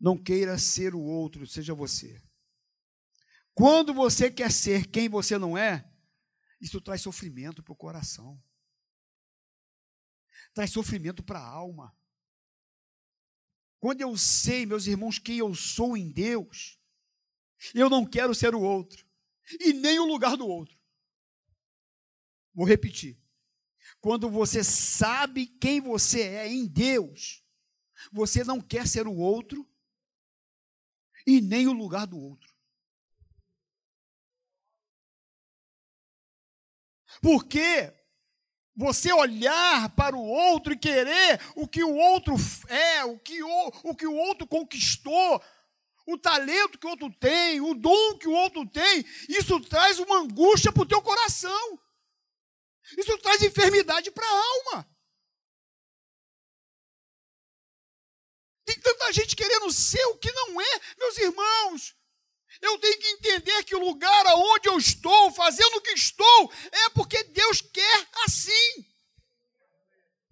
Não 0.00 0.16
queira 0.16 0.58
ser 0.58 0.94
o 0.94 1.00
outro, 1.00 1.46
seja 1.46 1.74
você. 1.74 2.22
Quando 3.54 3.94
você 3.94 4.30
quer 4.30 4.50
ser 4.50 4.86
quem 4.86 5.08
você 5.08 5.38
não 5.38 5.56
é, 5.56 5.88
isso 6.60 6.80
traz 6.80 7.00
sofrimento 7.02 7.62
para 7.62 7.72
o 7.72 7.76
coração, 7.76 8.42
traz 10.52 10.70
sofrimento 10.70 11.22
para 11.22 11.38
a 11.38 11.46
alma. 11.46 11.96
Quando 13.78 14.00
eu 14.00 14.16
sei, 14.16 14.66
meus 14.66 14.86
irmãos, 14.86 15.18
quem 15.18 15.38
eu 15.38 15.54
sou 15.54 15.96
em 15.96 16.10
Deus, 16.10 16.80
eu 17.74 17.88
não 17.88 18.04
quero 18.04 18.34
ser 18.34 18.54
o 18.54 18.60
outro, 18.60 19.06
e 19.60 19.72
nem 19.72 19.98
o 19.98 20.06
lugar 20.06 20.36
do 20.36 20.46
outro. 20.46 20.76
Vou 22.52 22.66
repetir. 22.66 23.20
Quando 24.00 24.30
você 24.30 24.64
sabe 24.64 25.46
quem 25.46 25.80
você 25.80 26.22
é 26.22 26.48
em 26.48 26.66
Deus, 26.66 27.44
você 28.12 28.42
não 28.44 28.60
quer 28.60 28.86
ser 28.86 29.06
o 29.06 29.14
outro 29.14 29.68
e 31.26 31.40
nem 31.40 31.66
o 31.66 31.72
lugar 31.72 32.06
do 32.06 32.18
outro. 32.18 32.52
Porque 37.20 37.92
você 38.76 39.12
olhar 39.12 39.94
para 39.94 40.16
o 40.16 40.22
outro 40.22 40.72
e 40.72 40.78
querer 40.78 41.40
o 41.54 41.66
que 41.66 41.82
o 41.82 41.94
outro 41.94 42.34
é, 42.68 43.04
o 43.04 43.18
que 43.18 43.42
o, 43.42 43.72
o 43.84 43.94
que 43.94 44.06
o 44.06 44.14
outro 44.14 44.46
conquistou, 44.46 45.42
o 46.06 46.18
talento 46.18 46.78
que 46.78 46.86
o 46.86 46.90
outro 46.90 47.10
tem, 47.18 47.60
o 47.60 47.74
dom 47.74 48.18
que 48.18 48.28
o 48.28 48.32
outro 48.32 48.66
tem, 48.68 49.04
isso 49.28 49.60
traz 49.60 49.98
uma 49.98 50.18
angústia 50.18 50.72
para 50.72 50.82
o 50.82 50.86
teu 50.86 51.00
coração. 51.00 51.78
Isso 52.98 53.16
traz 53.18 53.42
enfermidade 53.42 54.10
para 54.10 54.26
a 54.26 54.30
alma. 54.30 54.93
Tem 58.64 58.78
tanta 58.80 59.12
gente 59.12 59.36
querendo 59.36 59.70
ser 59.70 60.04
o 60.06 60.16
que 60.16 60.32
não 60.32 60.60
é, 60.60 60.80
meus 60.98 61.18
irmãos. 61.18 61.94
Eu 62.62 62.78
tenho 62.78 62.98
que 62.98 63.08
entender 63.08 63.64
que 63.64 63.76
o 63.76 63.84
lugar 63.84 64.26
aonde 64.26 64.68
eu 64.68 64.78
estou, 64.78 65.32
fazendo 65.32 65.76
o 65.76 65.80
que 65.80 65.90
estou, 65.90 66.52
é 66.72 66.88
porque 66.90 67.22
Deus 67.24 67.60
quer 67.60 68.08
assim. 68.24 68.86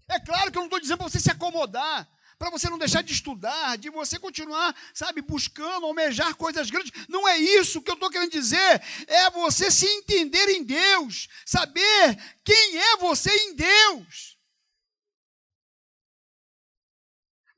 É 0.08 0.18
claro 0.20 0.50
que 0.50 0.58
eu 0.58 0.60
não 0.60 0.66
estou 0.66 0.80
dizendo 0.80 0.98
para 0.98 1.08
você 1.08 1.20
se 1.20 1.30
acomodar, 1.30 2.08
para 2.38 2.50
você 2.50 2.68
não 2.68 2.78
deixar 2.78 3.02
de 3.02 3.12
estudar, 3.12 3.76
de 3.78 3.88
você 3.90 4.18
continuar, 4.18 4.74
sabe, 4.92 5.22
buscando, 5.22 5.86
almejar 5.86 6.34
coisas 6.34 6.70
grandes. 6.70 6.92
Não 7.08 7.28
é 7.28 7.38
isso 7.38 7.80
que 7.80 7.90
eu 7.90 7.94
estou 7.94 8.10
querendo 8.10 8.32
dizer. 8.32 8.82
É 9.06 9.30
você 9.30 9.70
se 9.70 9.86
entender 9.86 10.48
em 10.48 10.64
Deus, 10.64 11.28
saber 11.46 12.18
quem 12.44 12.78
é 12.78 12.96
você 12.96 13.30
em 13.30 13.54
Deus. 13.54 14.31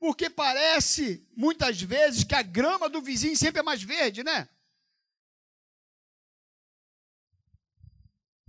Porque 0.05 0.29
parece, 0.29 1.27
muitas 1.35 1.81
vezes, 1.81 2.23
que 2.23 2.35
a 2.35 2.43
grama 2.43 2.87
do 2.87 3.01
vizinho 3.01 3.35
sempre 3.35 3.61
é 3.61 3.63
mais 3.63 3.81
verde, 3.81 4.23
né? 4.23 4.47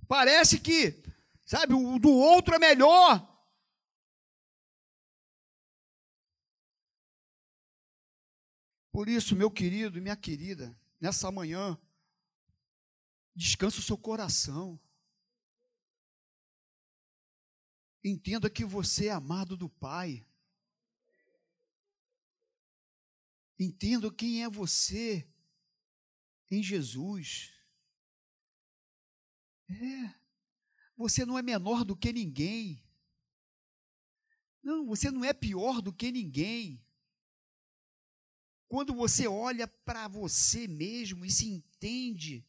Parece 0.07 0.61
que, 0.61 1.03
sabe, 1.47 1.73
o 1.73 1.99
do 1.99 2.11
outro 2.11 2.55
é 2.55 2.59
melhor. 2.59 3.27
Por 8.93 9.09
isso, 9.09 9.35
meu 9.35 9.51
querido 9.51 9.97
e 9.97 10.03
minha 10.03 10.15
querida, 10.15 10.79
nessa 11.01 11.33
manhã, 11.33 11.81
descansa 13.35 13.79
o 13.79 13.83
seu 13.83 13.97
coração. 13.97 14.79
Entenda 18.05 18.51
que 18.51 18.63
você 18.63 19.07
é 19.07 19.13
amado 19.13 19.57
do 19.57 19.71
Pai. 19.71 20.26
Entenda 23.59 24.13
quem 24.13 24.43
é 24.43 24.49
você 24.49 25.27
em 26.51 26.63
Jesus. 26.63 27.53
É. 29.69 30.15
Você 30.97 31.25
não 31.25 31.39
é 31.39 31.43
menor 31.43 31.85
do 31.85 31.97
que 31.97 32.13
ninguém. 32.13 32.83
Não, 34.63 34.87
você 34.87 35.11
não 35.11 35.25
é 35.25 35.33
pior 35.33 35.81
do 35.81 35.93
que 35.93 36.11
ninguém. 36.11 36.85
Quando 38.69 38.95
você 38.95 39.29
olha 39.29 39.69
para 39.69 40.09
você 40.09 40.67
mesmo 40.67 41.25
e 41.25 41.31
se 41.31 41.47
entende, 41.47 42.45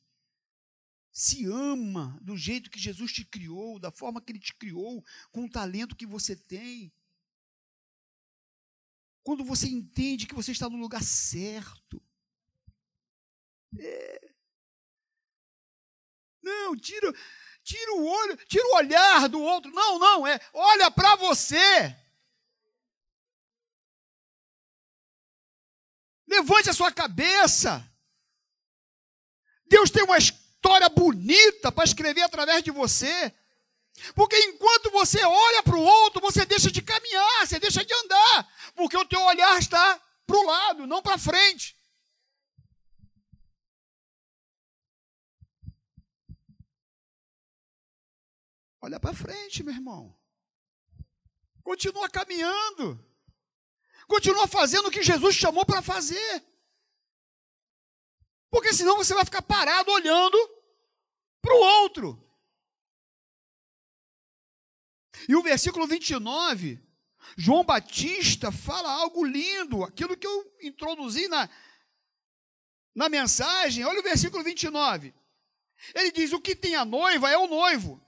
se 1.11 1.45
ama 1.45 2.19
do 2.21 2.35
jeito 2.35 2.69
que 2.69 2.79
Jesus 2.79 3.11
te 3.11 3.23
criou, 3.23 3.79
da 3.79 3.91
forma 3.91 4.21
que 4.21 4.31
Ele 4.31 4.39
te 4.39 4.53
criou, 4.55 5.03
com 5.31 5.45
o 5.45 5.49
talento 5.49 5.95
que 5.95 6.05
você 6.05 6.35
tem. 6.35 6.91
Quando 9.27 9.43
você 9.43 9.67
entende 9.67 10.25
que 10.25 10.33
você 10.33 10.53
está 10.53 10.69
no 10.69 10.77
lugar 10.77 11.03
certo. 11.03 12.01
É. 13.77 14.31
Não, 16.41 16.77
tira, 16.77 17.11
tira 17.61 17.95
o 17.95 18.05
olho, 18.05 18.37
tira 18.45 18.65
o 18.65 18.75
olhar 18.77 19.27
do 19.27 19.41
outro. 19.41 19.69
Não, 19.69 19.99
não, 19.99 20.25
é 20.25 20.39
olha 20.53 20.89
para 20.89 21.17
você. 21.17 21.93
Levante 26.25 26.69
a 26.69 26.73
sua 26.73 26.89
cabeça. 26.89 27.85
Deus 29.65 29.89
tem 29.91 30.03
uma 30.03 30.17
história 30.17 30.87
bonita 30.87 31.69
para 31.69 31.83
escrever 31.83 32.21
através 32.21 32.63
de 32.63 32.71
você. 32.71 33.35
Porque 34.13 34.37
enquanto 34.37 34.91
você 34.91 35.23
olha 35.23 35.63
para 35.63 35.75
o 35.75 35.81
outro, 35.81 36.21
você 36.21 36.45
deixa 36.45 36.71
de 36.71 36.81
caminhar, 36.81 37.47
você 37.47 37.59
deixa 37.59 37.83
de 37.83 37.93
andar. 37.93 38.73
Porque 38.75 38.97
o 38.97 39.05
teu 39.05 39.21
olhar 39.21 39.57
está 39.57 39.99
para 40.25 40.37
o 40.37 40.45
lado, 40.45 40.87
não 40.87 41.01
para 41.01 41.17
frente. 41.17 41.75
Olha 48.81 48.99
para 48.99 49.13
frente, 49.13 49.63
meu 49.63 49.73
irmão. 49.73 50.17
Continua 51.63 52.09
caminhando. 52.09 53.03
Continua 54.07 54.47
fazendo 54.47 54.87
o 54.87 54.91
que 54.91 55.03
Jesus 55.03 55.35
chamou 55.35 55.65
para 55.65 55.81
fazer. 55.81 56.43
Porque 58.49 58.73
senão 58.73 58.95
você 58.95 59.13
vai 59.13 59.25
ficar 59.25 59.41
parado 59.41 59.91
olhando 59.91 60.37
para 61.41 61.53
o 61.53 61.59
outro. 61.59 62.23
E 65.27 65.35
o 65.35 65.41
versículo 65.41 65.85
29, 65.85 66.79
João 67.35 67.63
Batista 67.63 68.51
fala 68.51 68.89
algo 68.89 69.25
lindo, 69.25 69.83
aquilo 69.83 70.15
que 70.15 70.25
eu 70.25 70.57
introduzi 70.61 71.27
na, 71.27 71.49
na 72.95 73.09
mensagem. 73.09 73.83
Olha 73.83 73.99
o 73.99 74.03
versículo 74.03 74.43
29. 74.43 75.13
Ele 75.93 76.11
diz: 76.11 76.31
O 76.31 76.39
que 76.39 76.55
tem 76.55 76.75
a 76.75 76.85
noiva 76.85 77.29
é 77.29 77.37
o 77.37 77.47
noivo. 77.47 78.01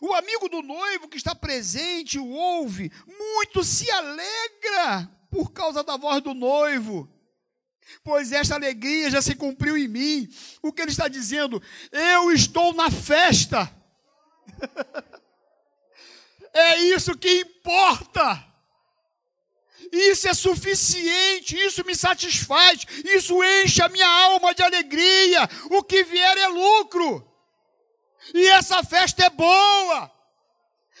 O 0.00 0.12
amigo 0.14 0.48
do 0.48 0.62
noivo 0.62 1.08
que 1.08 1.16
está 1.16 1.32
presente 1.32 2.18
o 2.18 2.28
ouve, 2.28 2.90
muito 3.06 3.62
se 3.62 3.88
alegra 3.88 5.06
por 5.30 5.52
causa 5.52 5.84
da 5.84 5.96
voz 5.96 6.20
do 6.20 6.34
noivo, 6.34 7.08
pois 8.02 8.32
esta 8.32 8.56
alegria 8.56 9.10
já 9.10 9.22
se 9.22 9.36
cumpriu 9.36 9.78
em 9.78 9.86
mim. 9.86 10.28
O 10.60 10.72
que 10.72 10.82
ele 10.82 10.90
está 10.90 11.06
dizendo? 11.06 11.62
Eu 11.92 12.32
estou 12.32 12.74
na 12.74 12.90
festa. 12.90 13.81
é 16.52 16.78
isso 16.78 17.16
que 17.16 17.40
importa. 17.40 18.52
Isso 19.92 20.26
é 20.26 20.32
suficiente, 20.32 21.56
isso 21.56 21.84
me 21.84 21.94
satisfaz, 21.94 22.86
isso 23.04 23.44
enche 23.44 23.82
a 23.82 23.90
minha 23.90 24.08
alma 24.08 24.54
de 24.54 24.62
alegria. 24.62 25.48
O 25.70 25.82
que 25.82 26.02
vier 26.04 26.38
é 26.38 26.48
lucro. 26.48 27.28
E 28.32 28.48
essa 28.48 28.82
festa 28.82 29.24
é 29.24 29.30
boa. 29.30 30.10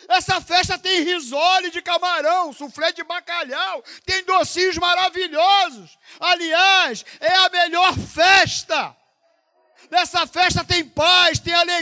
Essa 0.08 0.40
festa 0.40 0.78
tem 0.78 1.02
risole 1.02 1.70
de 1.70 1.80
camarão, 1.80 2.52
suflé 2.52 2.92
de 2.92 3.04
bacalhau, 3.04 3.84
tem 4.04 4.24
docinhos 4.24 4.76
maravilhosos. 4.76 5.96
Aliás, 6.18 7.04
é 7.20 7.32
a 7.32 7.48
melhor 7.48 7.96
festa. 7.96 8.96
Nessa 9.90 10.26
festa 10.26 10.64
tem 10.64 10.84
paz, 10.84 11.38
tem 11.38 11.54
alegria, 11.54 11.81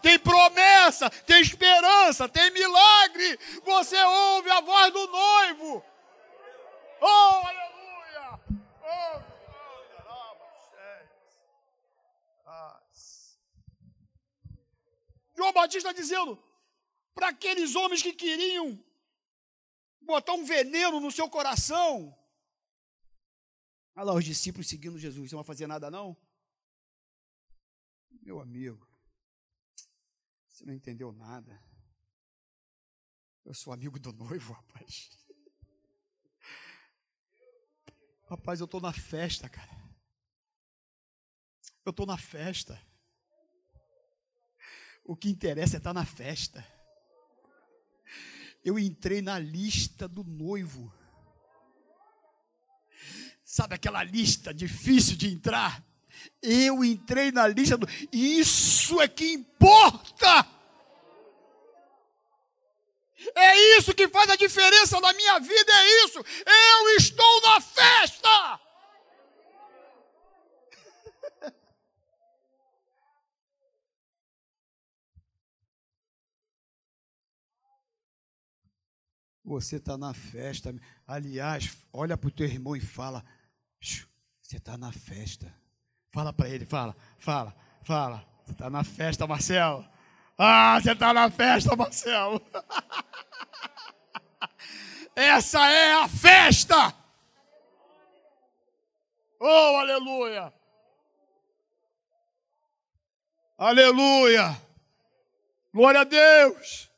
tem 0.00 0.18
promessa, 0.18 1.10
tem 1.10 1.40
esperança, 1.40 2.28
tem 2.28 2.50
milagre. 2.50 3.38
Você 3.64 4.02
ouve 4.02 4.50
a 4.50 4.60
voz 4.60 4.92
do 4.92 5.06
noivo. 5.06 5.84
Oh, 7.00 7.46
aleluia! 7.46 8.40
Oh, 8.82 9.34
João 15.36 15.52
Batista 15.52 15.92
dizendo 15.92 16.42
para 17.14 17.28
aqueles 17.28 17.74
homens 17.74 18.02
que 18.02 18.12
queriam 18.12 18.82
botar 20.00 20.32
um 20.32 20.44
veneno 20.44 21.00
no 21.00 21.10
seu 21.10 21.28
coração. 21.28 22.16
Olha 23.96 24.04
lá 24.06 24.14
os 24.14 24.24
discípulos 24.24 24.68
seguindo 24.68 24.98
Jesus, 24.98 25.30
você 25.30 25.34
não 25.34 25.42
vai 25.42 25.46
fazer 25.46 25.66
nada 25.66 25.90
não? 25.90 26.16
Meu 28.22 28.40
amigo, 28.40 28.88
você 30.54 30.64
não 30.64 30.72
entendeu 30.72 31.10
nada. 31.10 31.60
Eu 33.44 33.52
sou 33.52 33.72
amigo 33.72 33.98
do 33.98 34.12
noivo, 34.12 34.52
rapaz. 34.54 35.10
Rapaz, 38.28 38.60
eu 38.60 38.64
estou 38.64 38.80
na 38.80 38.92
festa, 38.92 39.48
cara. 39.48 39.84
Eu 41.84 41.90
estou 41.90 42.06
na 42.06 42.16
festa. 42.16 42.80
O 45.04 45.16
que 45.16 45.28
interessa 45.28 45.76
é 45.76 45.78
estar 45.78 45.92
na 45.92 46.06
festa. 46.06 46.64
Eu 48.64 48.78
entrei 48.78 49.20
na 49.20 49.38
lista 49.38 50.06
do 50.06 50.22
noivo. 50.22 50.90
Sabe 53.44 53.74
aquela 53.74 54.04
lista 54.04 54.54
difícil 54.54 55.16
de 55.16 55.28
entrar? 55.28 55.84
Eu 56.40 56.84
entrei 56.84 57.32
na 57.32 57.46
lista 57.48 57.76
do. 57.76 57.86
Isso 58.12 59.00
é 59.00 59.08
que 59.08 59.32
importa! 59.32 60.13
Isso 63.84 63.94
que 63.94 64.08
faz 64.08 64.30
a 64.30 64.36
diferença 64.36 64.98
na 64.98 65.12
minha 65.12 65.38
vida, 65.38 65.72
é 65.72 66.04
isso. 66.04 66.18
Eu 66.18 66.88
estou 66.96 67.42
na 67.42 67.60
festa! 67.60 68.58
Você 79.44 79.76
está 79.76 79.98
na 79.98 80.14
festa. 80.14 80.74
Aliás, 81.06 81.76
olha 81.92 82.16
para 82.16 82.28
o 82.28 82.30
teu 82.30 82.46
irmão 82.46 82.74
e 82.74 82.80
fala: 82.80 83.22
Você 83.80 84.56
está 84.56 84.78
na 84.78 84.90
festa. 84.92 85.54
Fala 86.10 86.32
para 86.32 86.48
ele, 86.48 86.64
fala, 86.64 86.96
fala, 87.18 87.54
fala. 87.82 88.26
Você 88.46 88.52
está 88.52 88.70
na 88.70 88.82
festa, 88.82 89.26
Marcelo. 89.26 89.86
Ah, 90.38 90.80
você 90.80 90.92
está 90.92 91.12
na 91.12 91.30
festa, 91.30 91.76
Marcelo. 91.76 92.40
Essa 95.16 95.70
é 95.70 95.94
a 95.94 96.08
festa. 96.08 96.94
Oh, 99.38 99.76
aleluia. 99.76 100.52
Aleluia. 103.56 104.60
Glória 105.72 106.00
a 106.00 106.04
Deus. 106.04 106.90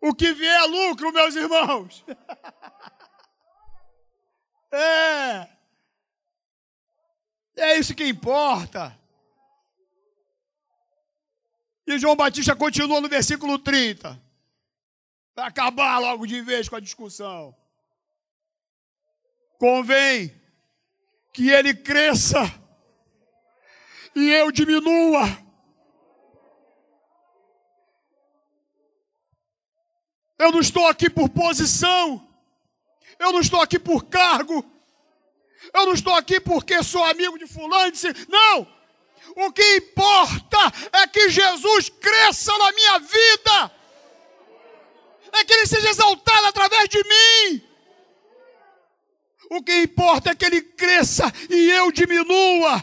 O 0.00 0.14
que 0.14 0.32
vier 0.32 0.60
é 0.60 0.66
lucro, 0.66 1.12
meus 1.12 1.34
irmãos. 1.34 2.04
é. 4.72 5.48
É 7.56 7.78
isso 7.78 7.94
que 7.94 8.06
importa. 8.06 8.98
E 11.86 11.98
João 11.98 12.16
Batista 12.16 12.56
continua 12.56 13.00
no 13.00 13.08
versículo 13.08 13.58
30. 13.58 14.20
Para 15.34 15.46
acabar 15.46 15.98
logo 15.98 16.26
de 16.26 16.40
vez 16.40 16.68
com 16.68 16.76
a 16.76 16.80
discussão. 16.80 17.54
Convém 19.58 20.34
que 21.32 21.50
ele 21.50 21.74
cresça 21.74 22.40
e 24.14 24.30
eu 24.30 24.52
diminua. 24.52 25.22
Eu 30.38 30.52
não 30.52 30.60
estou 30.60 30.86
aqui 30.86 31.10
por 31.10 31.28
posição. 31.28 32.28
Eu 33.18 33.32
não 33.32 33.40
estou 33.40 33.60
aqui 33.60 33.78
por 33.78 34.04
cargo. 34.04 34.64
Eu 35.72 35.86
não 35.86 35.94
estou 35.94 36.14
aqui 36.14 36.38
porque 36.38 36.82
sou 36.82 37.02
amigo 37.04 37.38
de 37.38 37.46
fulano. 37.46 37.92
Não! 38.28 38.74
O 39.36 39.50
que 39.52 39.76
importa 39.76 40.58
é 40.92 41.06
que 41.06 41.30
Jesus 41.30 41.88
cresça 41.88 42.56
na 42.58 42.72
minha 42.72 42.98
vida. 42.98 43.72
É 45.34 45.44
que 45.44 45.52
ele 45.52 45.66
seja 45.66 45.90
exaltado 45.90 46.46
através 46.46 46.88
de 46.88 47.02
mim. 47.02 47.74
O 49.50 49.62
que 49.62 49.82
importa 49.82 50.30
é 50.30 50.34
que 50.34 50.44
ele 50.44 50.62
cresça 50.62 51.24
e 51.50 51.70
eu 51.70 51.92
diminua. 51.92 52.76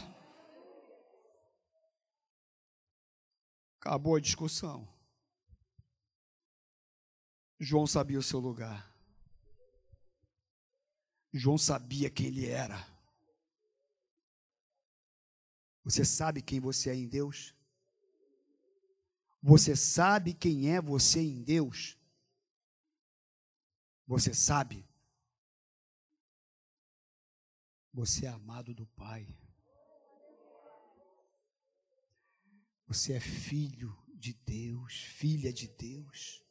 Acabou 3.80 4.16
a 4.16 4.20
discussão. 4.20 4.88
João 7.60 7.88
sabia 7.88 8.20
o 8.20 8.24
seu 8.24 8.40
lugar. 8.40 8.92
João 11.34 11.58
sabia 11.58 12.10
quem 12.10 12.28
ele 12.28 12.48
era. 12.48 12.86
Você 15.84 16.06
sabe 16.06 16.42
quem 16.42 16.60
você 16.60 16.90
é 16.90 16.96
em 16.96 17.08
Deus? 17.08 17.56
Você 19.42 19.76
sabe 19.76 20.34
quem 20.34 20.74
é 20.74 20.80
você 20.80 21.20
em 21.20 21.42
Deus? 21.42 21.98
Você 24.08 24.34
sabe? 24.34 24.86
Você 27.94 28.26
é 28.26 28.30
amado 28.30 28.74
do 28.74 28.86
Pai. 28.88 29.28
Você 32.88 33.14
é 33.14 33.20
filho 33.20 33.98
de 34.14 34.34
Deus, 34.34 34.94
filha 35.04 35.52
de 35.52 35.68
Deus. 35.68 36.44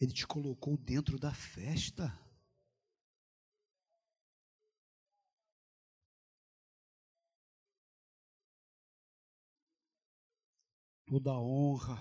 Ele 0.00 0.12
te 0.12 0.26
colocou 0.26 0.76
dentro 0.76 1.18
da 1.18 1.32
festa. 1.32 2.12
Toda 11.06 11.32
honra, 11.32 11.98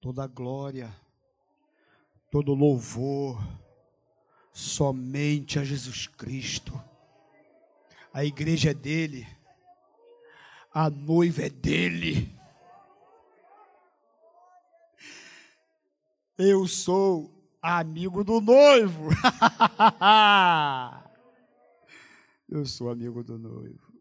toda 0.00 0.26
glória, 0.26 0.88
todo 2.30 2.54
louvor, 2.54 3.38
somente 4.52 5.58
a 5.58 5.64
Jesus 5.64 6.06
Cristo. 6.06 6.78
A 8.12 8.24
igreja 8.24 8.70
é 8.70 8.74
dele, 8.74 9.26
a 10.72 10.90
noiva 10.90 11.42
é 11.42 11.50
dele. 11.50 12.36
Eu 16.36 16.66
sou 16.66 17.32
amigo 17.60 18.22
do 18.22 18.40
noivo. 18.40 19.08
Eu 22.48 22.64
sou 22.64 22.90
amigo 22.90 23.22
do 23.22 23.38
noivo. 23.38 23.92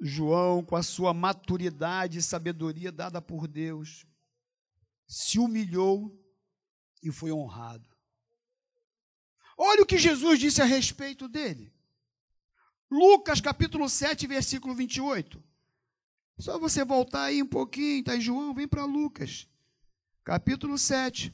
João, 0.00 0.64
com 0.64 0.76
a 0.76 0.82
sua 0.82 1.12
maturidade 1.12 2.18
e 2.18 2.22
sabedoria 2.22 2.90
dada 2.90 3.20
por 3.20 3.46
Deus, 3.46 4.06
se 5.06 5.38
humilhou 5.38 6.23
e 7.04 7.12
foi 7.12 7.30
honrado. 7.30 7.88
Olha 9.56 9.82
o 9.82 9.86
que 9.86 9.98
Jesus 9.98 10.38
disse 10.40 10.60
a 10.60 10.64
respeito 10.64 11.28
dele. 11.28 11.72
Lucas 12.90 13.40
capítulo 13.40 13.88
7, 13.88 14.26
versículo 14.26 14.74
28. 14.74 15.42
Só 16.38 16.58
você 16.58 16.84
voltar 16.84 17.24
aí 17.24 17.42
um 17.42 17.46
pouquinho, 17.46 18.02
tá 18.02 18.18
João, 18.18 18.54
vem 18.54 18.66
para 18.66 18.84
Lucas. 18.84 19.46
Capítulo 20.24 20.76
7, 20.76 21.32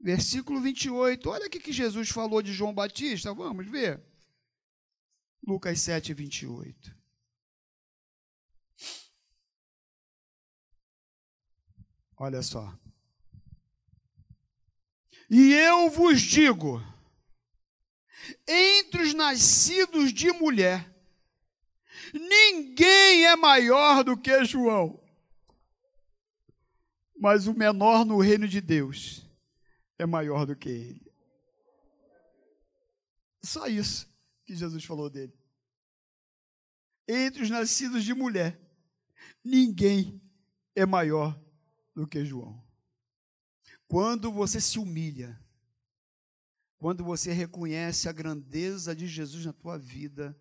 versículo 0.00 0.60
28. 0.60 1.30
Olha 1.30 1.46
o 1.46 1.50
que 1.50 1.72
Jesus 1.72 2.10
falou 2.10 2.42
de 2.42 2.52
João 2.52 2.74
Batista, 2.74 3.32
vamos 3.32 3.66
ver. 3.66 4.02
Lucas 5.46 5.80
7, 5.80 6.12
28. 6.12 6.94
Olha 12.16 12.42
só. 12.42 12.81
E 15.34 15.54
eu 15.54 15.88
vos 15.88 16.20
digo: 16.20 16.78
entre 18.46 19.00
os 19.00 19.14
nascidos 19.14 20.12
de 20.12 20.30
mulher, 20.30 20.94
ninguém 22.12 23.24
é 23.24 23.34
maior 23.34 24.04
do 24.04 24.14
que 24.14 24.44
João. 24.44 25.02
Mas 27.18 27.46
o 27.46 27.54
menor 27.54 28.04
no 28.04 28.20
reino 28.20 28.46
de 28.46 28.60
Deus 28.60 29.26
é 29.98 30.04
maior 30.04 30.44
do 30.44 30.54
que 30.54 30.68
ele. 30.68 31.12
Só 33.42 33.66
isso 33.66 34.06
que 34.44 34.54
Jesus 34.54 34.84
falou 34.84 35.08
dele. 35.08 35.32
Entre 37.08 37.42
os 37.42 37.48
nascidos 37.48 38.04
de 38.04 38.12
mulher, 38.12 38.60
ninguém 39.42 40.20
é 40.76 40.84
maior 40.84 41.40
do 41.94 42.06
que 42.06 42.22
João. 42.22 42.62
Quando 43.92 44.32
você 44.32 44.58
se 44.58 44.78
humilha, 44.78 45.38
quando 46.78 47.04
você 47.04 47.30
reconhece 47.30 48.08
a 48.08 48.12
grandeza 48.12 48.96
de 48.96 49.06
Jesus 49.06 49.44
na 49.44 49.52
tua 49.52 49.76
vida, 49.76 50.34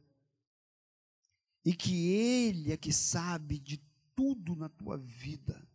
e 1.66 1.74
que 1.74 2.14
Ele 2.14 2.72
é 2.72 2.78
que 2.78 2.94
sabe 2.94 3.60
de 3.60 3.84
tudo 4.16 4.56
na 4.56 4.70
tua 4.70 4.98
vida, 4.98 5.68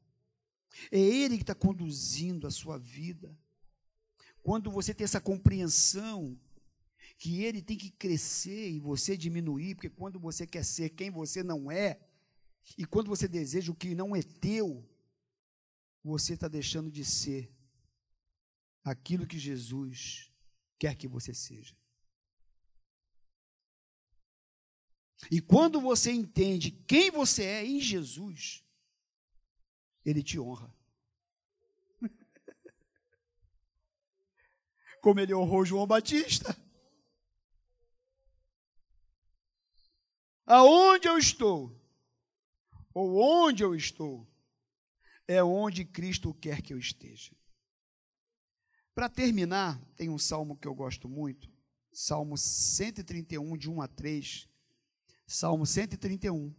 é 0.91 0.99
Ele 0.99 1.37
que 1.37 1.43
está 1.43 1.55
conduzindo 1.55 2.47
a 2.47 2.51
sua 2.51 2.79
vida. 2.79 3.39
Quando 4.43 4.71
você 4.71 4.95
tem 4.95 5.05
essa 5.05 5.21
compreensão 5.21 6.35
que 7.19 7.45
Ele 7.45 7.61
tem 7.61 7.77
que 7.77 7.91
crescer 7.91 8.71
e 8.71 8.81
você 8.81 9.19
diminuir, 9.19 9.75
porque 9.75 9.91
quando 9.91 10.19
você 10.19 10.47
quer 10.47 10.65
ser 10.65 10.89
quem 10.89 11.11
você 11.11 11.43
não 11.43 11.71
é, 11.71 12.01
e 12.79 12.87
quando 12.87 13.09
você 13.09 13.29
deseja 13.29 13.71
o 13.71 13.77
que 13.77 13.95
não 13.95 14.17
é 14.17 14.23
teu, 14.23 14.83
você 16.03 16.33
está 16.33 16.49
deixando 16.49 16.91
de 16.91 17.05
ser 17.05 17.55
aquilo 18.87 19.27
que 19.27 19.37
Jesus 19.37 20.33
quer 20.79 20.95
que 20.95 21.09
você 21.09 21.35
seja. 21.35 21.77
E 25.29 25.41
quando 25.41 25.81
você 25.81 26.13
entende 26.13 26.71
quem 26.71 27.11
você 27.11 27.45
é 27.45 27.67
em 27.67 27.81
Jesus, 27.81 28.65
Ele 30.05 30.23
te 30.23 30.39
honra. 30.39 30.73
Como 35.03 35.19
ele 35.19 35.35
honrou 35.35 35.65
João 35.65 35.87
Batista. 35.87 36.57
Aonde 40.45 41.09
eu 41.09 41.19
estou, 41.19 41.77
ou 42.95 43.21
onde 43.21 43.65
eu 43.65 43.75
estou, 43.75 44.31
é 45.27 45.43
onde 45.43 45.85
Cristo 45.85 46.33
quer 46.35 46.63
que 46.63 46.73
eu 46.73 46.79
esteja. 46.79 47.35
Para 48.97 49.11
terminar, 49.11 49.79
tem 49.95 50.09
um 50.09 50.17
salmo 50.17 50.57
que 50.57 50.67
eu 50.67 50.75
gosto 50.75 51.07
muito, 51.07 51.53
Salmo 51.93 52.35
131, 52.35 53.55
de 53.55 53.69
1 53.69 53.83
a 53.83 53.87
3. 53.87 54.49
Salmo 55.27 55.67
131, 55.67 56.55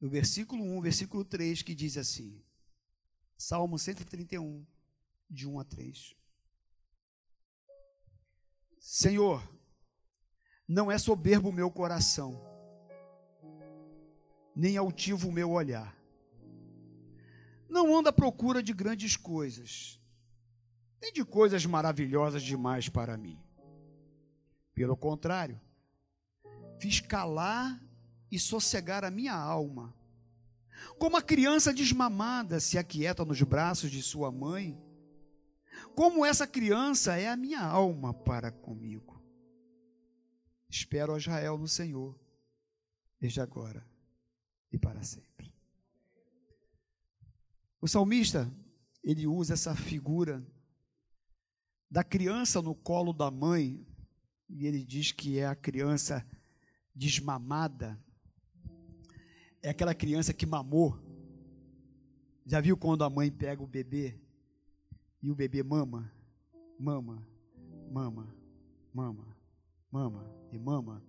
no 0.00 0.10
versículo 0.10 0.64
1, 0.64 0.80
versículo 0.80 1.24
3, 1.24 1.62
que 1.62 1.76
diz 1.76 1.96
assim: 1.96 2.42
Salmo 3.38 3.78
131, 3.78 4.66
de 5.30 5.46
1 5.46 5.60
a 5.60 5.64
3. 5.64 6.16
Senhor, 8.80 9.48
não 10.66 10.90
é 10.90 10.98
soberbo 10.98 11.50
o 11.50 11.52
meu 11.52 11.70
coração, 11.70 12.42
nem 14.56 14.76
altivo 14.76 15.28
o 15.28 15.32
meu 15.32 15.52
olhar. 15.52 15.96
Não 17.68 17.96
ando 17.96 18.08
à 18.08 18.12
procura 18.12 18.60
de 18.60 18.72
grandes 18.72 19.16
coisas, 19.16 20.00
nem 21.04 21.12
de 21.12 21.22
coisas 21.22 21.66
maravilhosas 21.66 22.42
demais 22.42 22.88
para 22.88 23.14
mim. 23.14 23.38
Pelo 24.74 24.96
contrário, 24.96 25.60
fiz 26.80 26.98
calar 26.98 27.78
e 28.30 28.38
sossegar 28.38 29.04
a 29.04 29.10
minha 29.10 29.34
alma. 29.34 29.94
Como 30.98 31.18
a 31.18 31.22
criança 31.22 31.74
desmamada 31.74 32.58
se 32.58 32.78
aquieta 32.78 33.22
nos 33.22 33.42
braços 33.42 33.90
de 33.90 34.02
sua 34.02 34.32
mãe, 34.32 34.82
como 35.94 36.24
essa 36.24 36.46
criança 36.46 37.18
é 37.18 37.28
a 37.28 37.36
minha 37.36 37.60
alma 37.60 38.14
para 38.14 38.50
comigo. 38.50 39.22
Espero 40.70 41.14
a 41.14 41.18
Israel 41.18 41.58
no 41.58 41.68
Senhor, 41.68 42.18
desde 43.20 43.42
agora 43.42 43.86
e 44.72 44.78
para 44.78 45.02
sempre. 45.02 45.54
O 47.78 47.86
salmista, 47.86 48.50
ele 49.02 49.26
usa 49.26 49.52
essa 49.52 49.76
figura 49.76 50.42
da 51.94 52.02
criança 52.02 52.60
no 52.60 52.74
colo 52.74 53.12
da 53.12 53.30
mãe, 53.30 53.86
e 54.50 54.66
ele 54.66 54.84
diz 54.84 55.12
que 55.12 55.38
é 55.38 55.46
a 55.46 55.54
criança 55.54 56.26
desmamada, 56.92 57.96
é 59.62 59.70
aquela 59.70 59.94
criança 59.94 60.34
que 60.34 60.44
mamou. 60.44 60.98
Já 62.44 62.60
viu 62.60 62.76
quando 62.76 63.04
a 63.04 63.08
mãe 63.08 63.30
pega 63.30 63.62
o 63.62 63.66
bebê 63.68 64.20
e 65.22 65.30
o 65.30 65.36
bebê 65.36 65.62
mama, 65.62 66.12
mama, 66.76 67.24
mama, 67.92 68.34
mama, 68.92 69.36
mama 69.88 70.28
e 70.50 70.58
mama, 70.58 71.00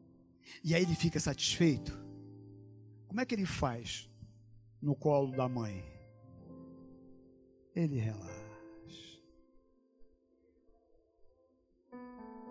e 0.63 0.75
aí 0.75 0.83
ele 0.83 0.93
fica 0.93 1.19
satisfeito? 1.19 1.97
Como 3.07 3.19
é 3.19 3.25
que 3.25 3.33
ele 3.33 3.47
faz 3.47 4.07
no 4.79 4.95
colo 4.95 5.31
da 5.35 5.49
mãe? 5.49 5.83
Ele 7.73 7.97
relaxa. 7.97 8.44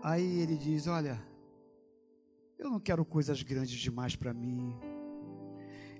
Aí 0.05 0.41
ele 0.41 0.57
diz: 0.59 0.87
Olha, 0.87 1.19
eu 2.59 2.71
não 2.71 2.79
quero 2.79 3.07
coisas 3.07 3.43
grandes 3.43 3.81
demais 3.81 4.15
para 4.15 4.35
mim. 4.35 4.79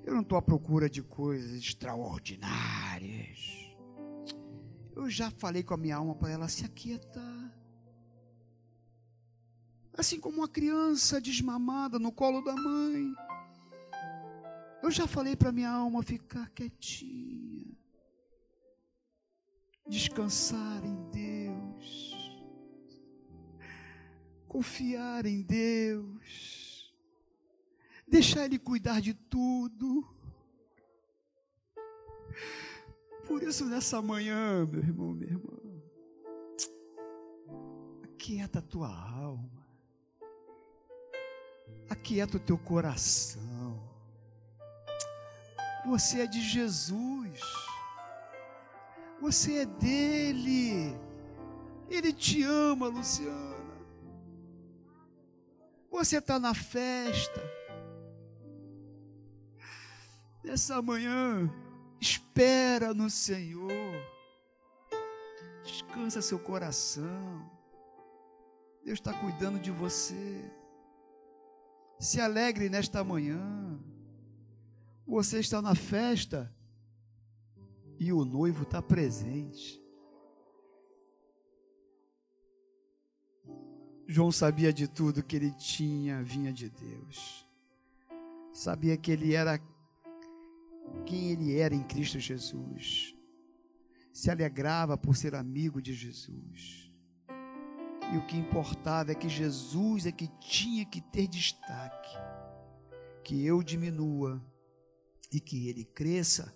Eu 0.05 0.13
não 0.13 0.21
estou 0.21 0.37
à 0.37 0.43
procura 0.43 0.91
de 0.91 1.03
coisas 1.03 1.53
extraordinárias. 1.53 3.73
Eu 4.95 5.09
já 5.09 5.31
falei 5.31 5.63
com 5.63 5.73
a 5.73 5.79
minha 5.79 5.97
alma 5.97 6.15
para 6.15 6.33
ela 6.33 6.49
se 6.49 6.67
aquietar. 6.67 7.59
Assim 9.97 10.21
como 10.21 10.37
uma 10.37 10.49
criança 10.49 11.19
desmamada 11.19 11.99
no 11.99 12.13
colo 12.13 12.43
da 12.43 12.55
mãe. 12.55 13.11
Eu 14.83 14.91
já 14.91 15.07
falei 15.07 15.35
para 15.35 15.51
minha 15.51 15.71
alma 15.71 16.03
ficar 16.03 16.51
quietinha. 16.51 17.75
Descansar 19.89 20.85
em 20.85 21.11
Deus. 21.11 22.14
Confiar 24.55 25.27
em 25.27 25.43
Deus. 25.43 26.95
Deixar 28.07 28.45
Ele 28.45 28.57
cuidar 28.57 29.01
de 29.01 29.13
tudo. 29.13 30.07
Por 33.27 33.43
isso, 33.43 33.65
nessa 33.65 34.01
manhã, 34.01 34.65
meu 34.65 34.81
irmão, 34.81 35.13
minha 35.13 35.33
irmã, 35.33 35.59
aquieta 38.05 38.61
a 38.61 38.63
tua 38.63 38.97
alma, 38.97 39.67
aquieta 41.91 42.37
o 42.37 42.41
teu 42.41 42.57
coração. 42.57 43.83
Você 45.85 46.21
é 46.21 46.27
de 46.29 46.41
Jesus, 46.41 47.41
você 49.21 49.63
é 49.63 49.67
dele, 49.67 50.97
ele 51.91 52.13
te 52.13 52.45
ama, 52.45 52.87
Luciana. 52.87 53.54
Você 55.95 56.19
está 56.19 56.41
na 56.41 56.53
festa, 56.53 57.41
nessa 60.43 60.83
manhã, 60.83 61.49
Espera 62.01 62.93
no 62.93 63.09
Senhor. 63.09 63.71
Descansa 65.63 66.21
seu 66.21 66.39
coração. 66.39 67.49
Deus 68.85 68.99
está 68.99 69.15
cuidando 69.15 69.61
de 69.61 69.71
você. 69.71 70.51
Se 72.01 72.21
alegre 72.21 72.69
nesta 72.69 73.05
manhã. 73.05 73.41
Você 75.07 75.39
está 75.39 75.63
na 75.63 75.77
festa 75.77 76.53
e 78.01 78.13
o 78.13 78.25
noivo 78.25 78.65
está 78.65 78.83
presente. 78.83 79.84
João 84.07 84.31
sabia 84.31 84.73
de 84.73 84.87
tudo 84.87 85.23
que 85.23 85.35
ele 85.35 85.51
tinha, 85.53 86.23
vinha 86.23 86.53
de 86.53 86.69
Deus. 86.69 87.47
Sabia 88.53 88.97
que 88.97 89.11
ele 89.11 89.35
era 89.35 89.59
quem 91.07 91.31
ele 91.31 91.59
era 91.59 91.75
em 91.75 91.83
Cristo 91.83 92.19
Jesus. 92.19 93.15
Se 94.13 94.31
alegrava 94.31 94.97
por 94.97 95.17
ser 95.17 95.35
amigo 95.35 95.81
de 95.81 95.95
Jesus. 95.95 96.93
E 98.13 98.17
o 98.17 98.27
que 98.27 98.37
importava 98.37 99.13
é 99.13 99.15
que 99.15 99.29
Jesus 99.29 100.07
é 100.07 100.13
que 100.13 100.29
tinha 100.39 100.85
que 100.85 101.01
ter 101.01 101.27
destaque. 101.27 102.17
Que 103.25 103.45
eu 103.45 103.63
diminua 103.63 104.45
e 105.33 105.41
que 105.41 105.69
ele 105.69 105.85
cresça. 105.85 106.55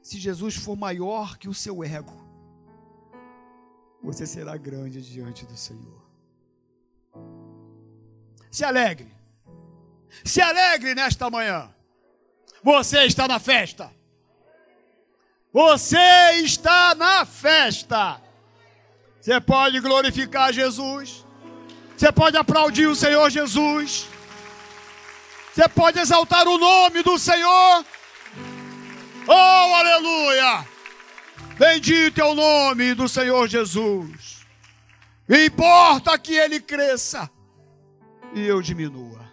Se 0.00 0.18
Jesus 0.18 0.54
for 0.54 0.76
maior 0.76 1.36
que 1.36 1.48
o 1.48 1.54
seu 1.54 1.82
ego, 1.82 2.23
você 4.04 4.26
será 4.26 4.54
grande 4.58 5.00
diante 5.00 5.46
do 5.46 5.56
Senhor. 5.56 6.04
Se 8.50 8.62
alegre. 8.62 9.10
Se 10.22 10.42
alegre 10.42 10.94
nesta 10.94 11.30
manhã. 11.30 11.74
Você 12.62 13.04
está 13.04 13.26
na 13.26 13.38
festa. 13.38 13.90
Você 15.50 16.32
está 16.34 16.94
na 16.94 17.24
festa. 17.24 18.20
Você 19.20 19.40
pode 19.40 19.80
glorificar 19.80 20.52
Jesus. 20.52 21.24
Você 21.96 22.12
pode 22.12 22.36
aplaudir 22.36 22.86
o 22.86 22.94
Senhor 22.94 23.30
Jesus. 23.30 24.06
Você 25.52 25.66
pode 25.68 25.98
exaltar 25.98 26.46
o 26.46 26.58
nome 26.58 27.02
do 27.02 27.18
Senhor. 27.18 27.84
Oh, 29.26 29.74
aleluia! 29.74 30.73
Bendito 31.58 32.20
é 32.20 32.24
o 32.24 32.34
nome 32.34 32.94
do 32.94 33.08
Senhor 33.08 33.46
Jesus. 33.48 34.44
Importa 35.28 36.18
que 36.18 36.34
ele 36.34 36.60
cresça 36.60 37.30
e 38.34 38.42
eu 38.42 38.60
diminua. 38.60 39.23